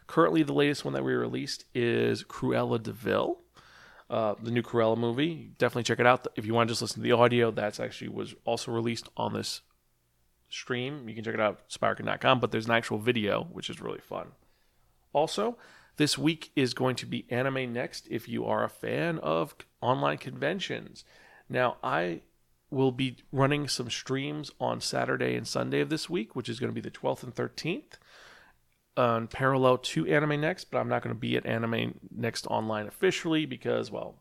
Currently, 0.07 0.43
the 0.43 0.53
latest 0.53 0.85
one 0.85 0.95
that 0.95 1.05
we 1.05 1.13
released 1.13 1.65
is 1.75 2.25
Cruella 2.25 2.83
de 2.83 2.93
Vil, 2.93 3.39
uh, 4.11 4.35
the 4.43 4.51
new 4.51 4.63
Cruella 4.63 4.97
movie. 4.97 5.53
Definitely 5.59 5.85
check 5.85 6.01
it 6.01 6.07
out. 6.07 6.27
If 6.37 6.45
you 6.45 6.55
want 6.55 6.69
to 6.69 6.73
just 6.73 6.83
listen 6.83 7.03
to 7.03 7.03
the 7.03 7.13
audio, 7.13 7.51
that's 7.51 7.81
actually 7.81 8.09
was 8.09 8.35
also 8.45 8.73
released 8.73 9.09
on 9.17 9.33
this 9.33 9.63
stream. 10.49 11.09
You 11.09 11.15
can 11.15 11.25
check 11.25 11.35
it 11.35 11.41
out 11.41 11.61
at 11.61 11.71
Spiraken.com, 11.71 12.41
but 12.41 12.51
there's 12.51 12.67
an 12.67 12.73
actual 12.73 12.99
video, 12.99 13.49
which 13.53 13.71
is 13.71 13.81
really 13.81 14.01
fun. 14.01 14.33
Also, 15.13 15.57
this 15.97 16.17
week 16.17 16.51
is 16.57 16.75
going 16.75 16.97
to 16.97 17.07
be 17.07 17.27
Anime 17.31 17.73
Next 17.73 18.07
if 18.11 18.29
you 18.29 18.45
are 18.45 18.65
a 18.65 18.69
fan 18.69 19.19
of 19.19 19.55
online 19.81 20.19
conventions. 20.19 21.05
Now, 21.49 21.77
I 21.83 22.23
will 22.71 22.93
be 22.93 23.19
running 23.31 23.69
some 23.69 23.91
streams 23.91 24.51
on 24.59 24.81
Saturday 24.81 25.37
and 25.37 25.47
Sunday 25.47 25.81
of 25.81 25.91
this 25.91 26.09
week, 26.09 26.35
which 26.35 26.49
is 26.49 26.59
going 26.59 26.71
to 26.71 26.75
be 26.75 26.81
the 26.81 26.91
12th 26.91 27.23
and 27.23 27.35
13th 27.35 27.99
on 28.97 29.27
parallel 29.27 29.79
to 29.79 30.07
Anime 30.07 30.41
Next, 30.41 30.71
but 30.71 30.79
I'm 30.79 30.89
not 30.89 31.03
going 31.03 31.15
to 31.15 31.21
be 31.21 31.37
at 31.37 31.47
Anime 31.47 31.99
Next 32.15 32.47
online 32.47 32.87
officially 32.87 33.47
because, 33.47 33.91
well, 33.91 34.17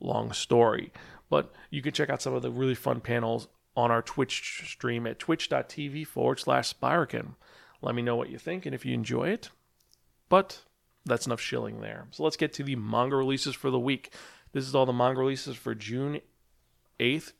long 0.00 0.32
story. 0.32 0.92
But 1.30 1.52
you 1.70 1.82
can 1.82 1.92
check 1.92 2.10
out 2.10 2.22
some 2.22 2.34
of 2.34 2.42
the 2.42 2.50
really 2.50 2.74
fun 2.74 3.00
panels 3.00 3.48
on 3.76 3.90
our 3.90 4.02
Twitch 4.02 4.64
stream 4.66 5.06
at 5.06 5.18
twitch.tv 5.18 6.06
forward 6.06 6.40
slash 6.40 6.74
Spiraken. 6.74 7.34
Let 7.80 7.94
me 7.94 8.02
know 8.02 8.16
what 8.16 8.30
you 8.30 8.38
think 8.38 8.66
and 8.66 8.74
if 8.74 8.84
you 8.84 8.92
enjoy 8.92 9.28
it. 9.28 9.50
But 10.28 10.62
that's 11.04 11.26
enough 11.26 11.40
shilling 11.40 11.80
there. 11.80 12.08
So 12.10 12.24
let's 12.24 12.36
get 12.36 12.52
to 12.54 12.64
the 12.64 12.76
manga 12.76 13.16
releases 13.16 13.54
for 13.54 13.70
the 13.70 13.78
week. 13.78 14.12
This 14.52 14.66
is 14.66 14.74
all 14.74 14.86
the 14.86 14.92
manga 14.92 15.20
releases 15.20 15.56
for 15.56 15.74
June 15.74 16.20
8th, 16.98 17.32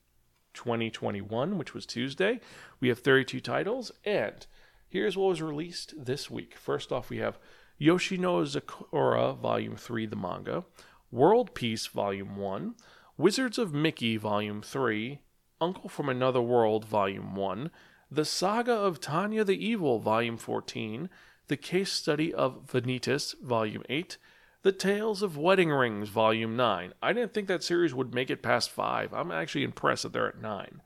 2021, 0.55 1.59
which 1.59 1.75
was 1.75 1.87
Tuesday. 1.87 2.41
We 2.81 2.89
have 2.89 3.01
32 3.01 3.41
titles, 3.41 3.91
and 4.05 4.47
here's 4.89 5.17
what 5.17 5.29
was 5.29 5.43
released 5.43 5.95
this 5.97 6.31
week. 6.31 6.57
First 6.57 6.93
off, 6.93 7.11
we 7.11 7.19
have 7.19 7.39
Yoshino 7.79 8.45
Zakura, 8.45 9.39
Volume 9.39 9.77
3, 9.77 10.07
the 10.07 10.17
manga, 10.17 10.65
World 11.11 11.55
Peace, 11.55 11.87
Volume 11.87 12.37
1, 12.37 12.75
Wizards 13.17 13.59
of 13.59 13.73
Mickey, 13.73 14.17
Volume 14.17 14.63
3, 14.63 15.21
Uncle 15.61 15.89
from 15.89 16.09
Another 16.09 16.41
World, 16.41 16.85
Volume 16.85 17.35
1, 17.35 17.71
The 18.11 18.25
Saga 18.25 18.73
of 18.73 19.01
Tanya 19.01 19.45
the 19.45 19.65
Evil, 19.65 20.01
Volume 20.01 20.37
14, 20.37 21.09
The 21.47 21.57
Case 21.57 21.93
Study 21.93 22.35
of 22.35 22.67
Vanitas, 22.67 23.41
Volume 23.41 23.85
8, 23.89 24.19
The 24.63 24.73
Tales 24.73 25.23
of 25.23 25.37
Wedding 25.37 25.71
Rings, 25.71 26.09
Volume 26.09 26.57
9. 26.57 26.93
I 27.03 27.13
didn't 27.13 27.33
think 27.33 27.49
that 27.49 27.63
series 27.63 27.95
would 27.95 28.15
make 28.15 28.31
it 28.31 28.43
past 28.43 28.71
5. 28.71 29.15
I'm 29.15 29.31
actually 29.31 29.65
impressed 29.65 30.03
that 30.03 30.13
they're 30.13 30.29
at 30.29 30.41
9. 30.41 30.83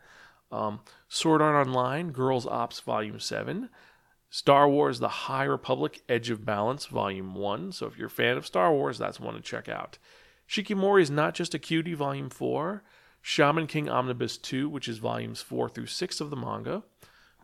Um, 0.50 0.80
Sword 1.08 1.40
Art 1.40 1.66
Online, 1.66 2.10
Girls 2.12 2.46
Ops, 2.46 2.80
Volume 2.80 3.18
7. 3.18 3.70
Star 4.34 4.66
Wars 4.66 4.98
The 4.98 5.08
High 5.08 5.44
Republic, 5.44 6.00
Edge 6.08 6.30
of 6.30 6.42
Balance, 6.42 6.86
Volume 6.86 7.34
1. 7.34 7.72
So 7.72 7.84
if 7.84 7.98
you're 7.98 8.06
a 8.06 8.10
fan 8.10 8.38
of 8.38 8.46
Star 8.46 8.72
Wars, 8.72 8.96
that's 8.96 9.20
one 9.20 9.34
to 9.34 9.42
check 9.42 9.68
out. 9.68 9.98
Shikimori 10.48 11.02
is 11.02 11.10
Not 11.10 11.34
Just 11.34 11.52
a 11.52 11.58
Cutie, 11.58 11.92
Volume 11.92 12.30
4. 12.30 12.82
Shaman 13.20 13.66
King 13.66 13.90
Omnibus 13.90 14.38
2, 14.38 14.70
which 14.70 14.88
is 14.88 14.96
Volumes 14.96 15.42
4 15.42 15.68
through 15.68 15.84
6 15.84 16.20
of 16.22 16.30
the 16.30 16.36
manga. 16.36 16.82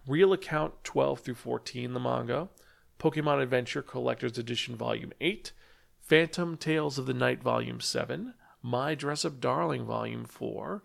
Real 0.06 0.32
Account 0.32 0.82
12 0.82 1.20
through 1.20 1.34
14, 1.34 1.92
the 1.92 2.00
manga. 2.00 2.48
Pokemon 2.98 3.42
Adventure 3.42 3.82
Collector's 3.82 4.38
Edition, 4.38 4.74
Volume 4.74 5.12
8. 5.20 5.52
Phantom 6.00 6.56
Tales 6.56 6.96
of 6.96 7.04
the 7.04 7.12
Night 7.12 7.42
Volume 7.42 7.82
7, 7.82 8.32
My 8.62 8.94
Dress 8.94 9.26
Up 9.26 9.40
Darling 9.40 9.84
Volume 9.84 10.24
4, 10.24 10.82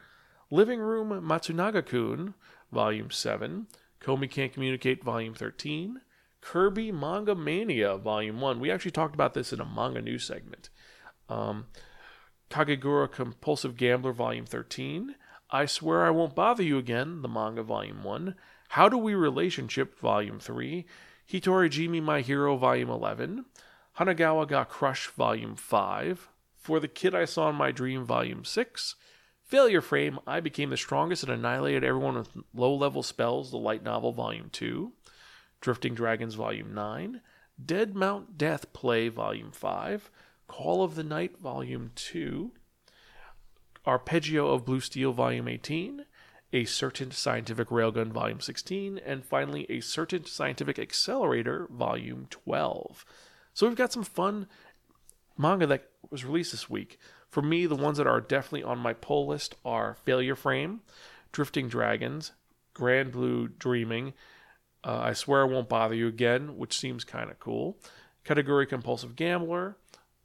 Living 0.51 0.81
Room 0.81 1.11
Matsunaga 1.25 1.85
Kun 1.85 2.33
Volume 2.73 3.09
7, 3.09 3.67
Komi 4.03 4.29
Can't 4.29 4.53
Communicate 4.53 5.03
Volume 5.03 5.33
13, 5.33 6.01
Kirby 6.41 6.91
Manga 6.91 7.33
Mania 7.33 7.95
Volume 7.97 8.41
1. 8.41 8.59
We 8.59 8.69
actually 8.69 8.91
talked 8.91 9.15
about 9.15 9.33
this 9.33 9.53
in 9.53 9.61
a 9.61 9.65
manga 9.65 10.01
news 10.01 10.25
segment. 10.25 10.69
Um, 11.29 11.67
Kakegurui 12.49 13.11
Compulsive 13.11 13.77
Gambler 13.77 14.11
Volume 14.11 14.45
13, 14.45 15.15
I 15.49 15.65
Swear 15.65 16.03
I 16.03 16.09
Won't 16.09 16.35
Bother 16.35 16.63
You 16.63 16.77
Again, 16.77 17.21
the 17.21 17.29
manga 17.29 17.63
Volume 17.63 18.03
1, 18.03 18.35
How 18.69 18.89
Do 18.89 18.97
We 18.97 19.15
Relationship 19.15 19.97
Volume 19.99 20.39
3, 20.39 20.85
Hitorijime 21.31 22.03
My 22.03 22.21
Hero 22.21 22.57
Volume 22.57 22.89
11, 22.89 23.45
Hanagawa 23.97 24.47
Got 24.47 24.69
Crush, 24.69 25.07
Volume 25.07 25.55
5, 25.55 26.27
For 26.57 26.79
the 26.81 26.87
Kid 26.89 27.15
I 27.15 27.23
Saw 27.23 27.49
in 27.49 27.55
My 27.55 27.71
Dream 27.71 28.03
Volume 28.03 28.43
6, 28.43 28.95
Failure 29.53 29.81
Frame 29.81 30.19
I 30.25 30.39
Became 30.39 30.71
the 30.71 30.77
Strongest 30.77 31.21
and 31.21 31.31
Annihilated 31.31 31.83
Everyone 31.83 32.15
with 32.15 32.29
Low 32.55 32.73
Level 32.73 33.03
Spells, 33.03 33.51
the 33.51 33.57
light 33.57 33.83
novel 33.83 34.11
Volume 34.11 34.49
2, 34.51 34.91
Drifting 35.61 35.93
Dragons 35.93 36.33
Volume 36.33 36.73
9, 36.73 37.21
Dead 37.63 37.93
Mount 37.93 38.35
Death 38.35 38.73
Play 38.73 39.09
Volume 39.09 39.51
5, 39.51 40.09
Call 40.47 40.83
of 40.83 40.95
the 40.95 41.03
Night 41.03 41.37
Volume 41.37 41.91
2, 41.93 42.51
Arpeggio 43.85 44.47
of 44.47 44.65
Blue 44.65 44.79
Steel 44.79 45.13
Volume 45.13 45.47
18, 45.47 46.05
A 46.51 46.65
Certain 46.65 47.11
Scientific 47.11 47.67
Railgun 47.67 48.11
Volume 48.11 48.41
16, 48.41 48.97
and 49.05 49.23
finally 49.23 49.67
A 49.69 49.81
Certain 49.81 50.25
Scientific 50.25 50.79
Accelerator 50.79 51.67
Volume 51.69 52.25
12. 52.31 53.05
So 53.53 53.67
we've 53.67 53.77
got 53.77 53.93
some 53.93 54.01
fun 54.01 54.47
manga 55.37 55.67
that 55.67 55.91
was 56.09 56.25
released 56.25 56.53
this 56.53 56.71
week. 56.71 56.97
For 57.33 57.41
me, 57.41 57.65
the 57.65 57.75
ones 57.75 57.97
that 57.97 58.05
are 58.05 58.21
definitely 58.21 58.61
on 58.61 58.77
my 58.77 58.93
pull 58.93 59.25
list 59.25 59.55
are 59.65 59.97
Failure 60.05 60.35
Frame, 60.35 60.81
Drifting 61.31 61.67
Dragons, 61.67 62.31
Grand 62.75 63.11
Blue 63.11 63.47
Dreaming, 63.47 64.13
uh, 64.83 64.99
I 64.99 65.13
Swear 65.13 65.41
I 65.41 65.45
Won't 65.45 65.67
Bother 65.67 65.95
You 65.95 66.07
Again, 66.07 66.59
which 66.59 66.77
seems 66.77 67.03
kind 67.03 67.31
of 67.31 67.39
cool, 67.39 67.79
Kakegurui 68.23 68.69
Compulsive 68.69 69.15
Gambler, 69.15 69.77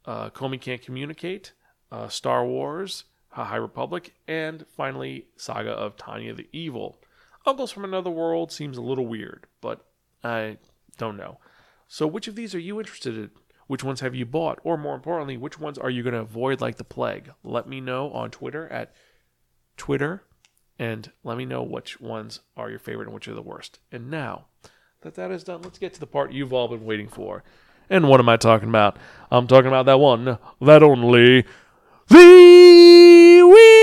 uh, 0.05 0.29
Komi 0.29 0.61
Can't 0.61 0.83
Communicate, 0.83 1.53
uh, 1.91 2.09
Star 2.09 2.45
Wars, 2.45 3.05
High 3.29 3.55
Republic, 3.55 4.13
and 4.27 4.67
finally 4.67 5.25
Saga 5.35 5.71
of 5.71 5.97
Tanya 5.97 6.35
the 6.35 6.47
Evil. 6.51 6.99
Uncles 7.43 7.71
from 7.71 7.85
Another 7.85 8.11
World 8.11 8.51
seems 8.51 8.77
a 8.77 8.83
little 8.83 9.07
weird, 9.07 9.47
but 9.61 9.83
I 10.23 10.57
don't 10.99 11.17
know. 11.17 11.39
So, 11.87 12.05
which 12.05 12.27
of 12.27 12.35
these 12.35 12.53
are 12.53 12.59
you 12.59 12.79
interested 12.79 13.17
in? 13.17 13.31
Which 13.69 13.83
ones 13.83 13.99
have 13.99 14.15
you 14.15 14.25
bought? 14.25 14.57
Or 14.63 14.77
more 14.77 14.95
importantly, 14.95 15.37
which 15.37 15.59
ones 15.59 15.77
are 15.77 15.91
you 15.91 16.01
going 16.01 16.15
to 16.15 16.21
avoid 16.21 16.59
like 16.59 16.77
the 16.77 16.83
plague? 16.83 17.33
Let 17.43 17.69
me 17.69 17.79
know 17.79 18.09
on 18.09 18.31
Twitter 18.31 18.67
at 18.69 18.91
Twitter 19.77 20.23
and 20.79 21.11
let 21.23 21.37
me 21.37 21.45
know 21.45 21.61
which 21.61 22.01
ones 22.01 22.39
are 22.57 22.71
your 22.71 22.79
favorite 22.79 23.05
and 23.05 23.13
which 23.13 23.27
are 23.27 23.35
the 23.35 23.43
worst. 23.43 23.77
And 23.91 24.09
now 24.09 24.45
that 25.01 25.13
that 25.13 25.29
is 25.29 25.43
done, 25.43 25.61
let's 25.61 25.77
get 25.77 25.93
to 25.93 25.99
the 25.99 26.07
part 26.07 26.31
you've 26.31 26.51
all 26.51 26.67
been 26.67 26.83
waiting 26.83 27.07
for. 27.07 27.43
And 27.91 28.09
what 28.09 28.19
am 28.19 28.27
I 28.27 28.37
talking 28.37 28.69
about? 28.69 28.97
I'm 29.29 29.45
talking 29.45 29.67
about 29.67 29.85
that 29.85 29.99
one, 29.99 30.39
that 30.59 30.81
only, 30.81 31.45
the 32.07 33.43
Wheel 33.45 33.78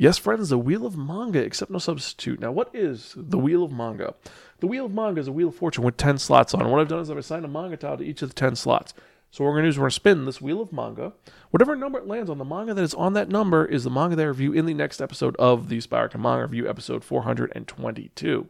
Yes, 0.00 0.16
friends, 0.16 0.50
the 0.50 0.58
Wheel 0.58 0.86
of 0.86 0.96
Manga, 0.96 1.42
except 1.42 1.72
no 1.72 1.78
substitute. 1.78 2.38
Now, 2.38 2.52
what 2.52 2.70
is 2.72 3.14
the 3.16 3.36
Wheel 3.36 3.64
of 3.64 3.72
Manga? 3.72 4.14
The 4.60 4.68
Wheel 4.68 4.86
of 4.86 4.94
Manga 4.94 5.20
is 5.20 5.26
a 5.26 5.32
Wheel 5.32 5.48
of 5.48 5.56
Fortune 5.56 5.82
with 5.82 5.96
10 5.96 6.18
slots 6.18 6.54
on. 6.54 6.70
What 6.70 6.80
I've 6.80 6.86
done 6.86 7.00
is 7.00 7.10
I've 7.10 7.16
assigned 7.16 7.44
a 7.44 7.48
manga 7.48 7.76
tile 7.76 7.96
to 7.96 8.04
each 8.04 8.22
of 8.22 8.28
the 8.28 8.34
10 8.36 8.54
slots. 8.54 8.94
So 9.32 9.42
what 9.42 9.48
we're 9.48 9.54
going 9.54 9.64
to 9.64 9.66
do 9.66 9.70
is 9.70 9.78
we're 9.78 9.82
going 9.82 9.90
to 9.90 9.94
spin 9.96 10.24
this 10.24 10.40
Wheel 10.40 10.60
of 10.60 10.72
Manga. 10.72 11.14
Whatever 11.50 11.74
number 11.74 11.98
it 11.98 12.06
lands 12.06 12.30
on, 12.30 12.38
the 12.38 12.44
manga 12.44 12.74
that 12.74 12.82
is 12.82 12.94
on 12.94 13.14
that 13.14 13.28
number 13.28 13.64
is 13.64 13.82
the 13.82 13.90
manga 13.90 14.14
that 14.14 14.22
I 14.22 14.26
review 14.26 14.52
in 14.52 14.66
the 14.66 14.74
next 14.74 15.00
episode 15.00 15.34
of 15.34 15.68
the 15.68 15.78
Spiraken 15.78 16.20
Manga 16.20 16.42
Review, 16.42 16.68
episode 16.68 17.02
422. 17.02 18.48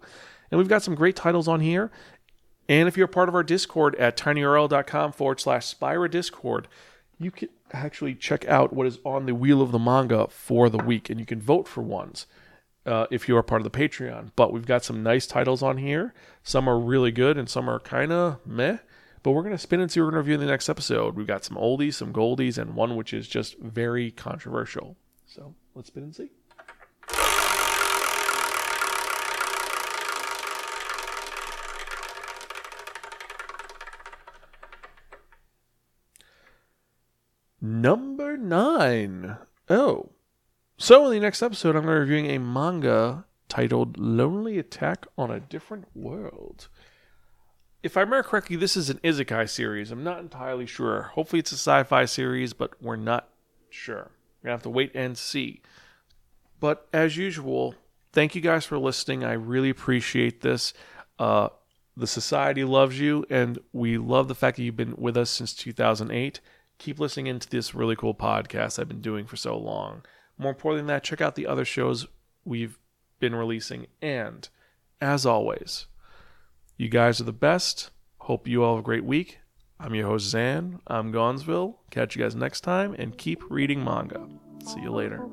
And 0.50 0.58
we've 0.58 0.68
got 0.68 0.82
some 0.82 0.94
great 0.94 1.16
titles 1.16 1.48
on 1.48 1.60
here. 1.60 1.90
And 2.68 2.88
if 2.88 2.98
you're 2.98 3.06
part 3.06 3.30
of 3.30 3.34
our 3.34 3.42
Discord 3.42 3.94
at 3.94 4.18
tinyurl.com 4.18 5.12
forward 5.12 5.40
slash 5.40 5.74
Spyra 5.74 6.10
Discord, 6.10 6.68
you 7.18 7.30
can 7.30 7.48
actually 7.72 8.14
check 8.14 8.46
out 8.46 8.72
what 8.72 8.86
is 8.86 8.98
on 9.04 9.26
the 9.26 9.34
Wheel 9.34 9.62
of 9.62 9.72
the 9.72 9.78
Manga 9.78 10.26
for 10.28 10.68
the 10.68 10.78
week, 10.78 11.10
and 11.10 11.18
you 11.20 11.26
can 11.26 11.40
vote 11.40 11.68
for 11.68 11.82
ones 11.82 12.26
uh, 12.86 13.06
if 13.10 13.28
you 13.28 13.36
are 13.36 13.42
part 13.42 13.60
of 13.60 13.70
the 13.70 13.78
Patreon. 13.78 14.32
But 14.36 14.52
we've 14.52 14.66
got 14.66 14.84
some 14.84 15.02
nice 15.02 15.26
titles 15.26 15.62
on 15.62 15.78
here. 15.78 16.14
Some 16.42 16.68
are 16.68 16.78
really 16.78 17.12
good, 17.12 17.36
and 17.36 17.48
some 17.48 17.68
are 17.68 17.80
kind 17.80 18.12
of 18.12 18.44
meh. 18.46 18.78
But 19.22 19.32
we're 19.32 19.42
going 19.42 19.54
to 19.54 19.58
spin 19.58 19.80
and 19.80 19.90
see 19.90 20.00
we're 20.00 20.10
to 20.10 20.16
review 20.16 20.34
in 20.34 20.40
the 20.40 20.46
next 20.46 20.68
episode. 20.68 21.16
We've 21.16 21.26
got 21.26 21.44
some 21.44 21.56
oldies, 21.56 21.94
some 21.94 22.12
goldies, 22.12 22.56
and 22.56 22.74
one 22.74 22.96
which 22.96 23.12
is 23.12 23.28
just 23.28 23.58
very 23.58 24.10
controversial. 24.10 24.96
So 25.26 25.54
let's 25.74 25.88
spin 25.88 26.04
and 26.04 26.14
see. 26.14 26.30
Number 37.60 38.36
nine. 38.36 39.36
Oh. 39.68 40.10
So, 40.76 41.06
in 41.06 41.12
the 41.12 41.20
next 41.20 41.42
episode, 41.42 41.74
I'm 41.74 41.84
going 41.84 42.00
to 42.00 42.06
be 42.06 42.12
reviewing 42.12 42.30
a 42.30 42.38
manga 42.38 43.24
titled 43.48 43.98
Lonely 43.98 44.58
Attack 44.58 45.06
on 45.16 45.30
a 45.30 45.40
Different 45.40 45.86
World. 45.94 46.68
If 47.82 47.96
I 47.96 48.00
remember 48.00 48.22
correctly, 48.22 48.54
this 48.54 48.76
is 48.76 48.90
an 48.90 49.00
Isekai 49.02 49.48
series. 49.48 49.90
I'm 49.90 50.04
not 50.04 50.20
entirely 50.20 50.66
sure. 50.66 51.10
Hopefully, 51.14 51.40
it's 51.40 51.50
a 51.50 51.56
sci 51.56 51.82
fi 51.82 52.04
series, 52.04 52.52
but 52.52 52.80
we're 52.80 52.96
not 52.96 53.28
sure. 53.70 54.12
We're 54.42 54.48
going 54.48 54.50
to 54.50 54.50
have 54.50 54.62
to 54.62 54.70
wait 54.70 54.92
and 54.94 55.18
see. 55.18 55.62
But 56.60 56.86
as 56.92 57.16
usual, 57.16 57.74
thank 58.12 58.36
you 58.36 58.40
guys 58.40 58.64
for 58.64 58.78
listening. 58.78 59.24
I 59.24 59.32
really 59.32 59.70
appreciate 59.70 60.42
this. 60.42 60.74
Uh, 61.18 61.48
the 61.96 62.06
society 62.06 62.62
loves 62.62 63.00
you, 63.00 63.24
and 63.28 63.58
we 63.72 63.98
love 63.98 64.28
the 64.28 64.36
fact 64.36 64.58
that 64.58 64.62
you've 64.62 64.76
been 64.76 64.94
with 64.96 65.16
us 65.16 65.30
since 65.30 65.52
2008 65.54 66.40
keep 66.78 66.98
listening 66.98 67.26
into 67.26 67.48
this 67.48 67.74
really 67.74 67.96
cool 67.96 68.14
podcast 68.14 68.78
I've 68.78 68.88
been 68.88 69.00
doing 69.00 69.26
for 69.26 69.36
so 69.36 69.58
long. 69.58 70.02
More 70.38 70.50
important 70.50 70.80
than 70.80 70.94
that, 70.94 71.04
check 71.04 71.20
out 71.20 71.34
the 71.34 71.46
other 71.46 71.64
shows 71.64 72.06
we've 72.44 72.78
been 73.18 73.34
releasing. 73.34 73.86
And 74.00 74.48
as 75.00 75.26
always, 75.26 75.86
you 76.76 76.88
guys 76.88 77.20
are 77.20 77.24
the 77.24 77.32
best. 77.32 77.90
Hope 78.18 78.46
you 78.46 78.62
all 78.62 78.76
have 78.76 78.84
a 78.84 78.86
great 78.86 79.04
week. 79.04 79.38
I'm 79.80 79.94
your 79.94 80.06
host, 80.06 80.34
Xan. 80.34 80.80
I'm 80.86 81.12
Gonzville. 81.12 81.80
Catch 81.90 82.16
you 82.16 82.22
guys 82.22 82.34
next 82.34 82.62
time 82.62 82.94
and 82.98 83.16
keep 83.16 83.42
reading 83.48 83.82
manga. 83.84 84.28
See 84.64 84.80
you 84.80 84.90
later. 84.90 85.24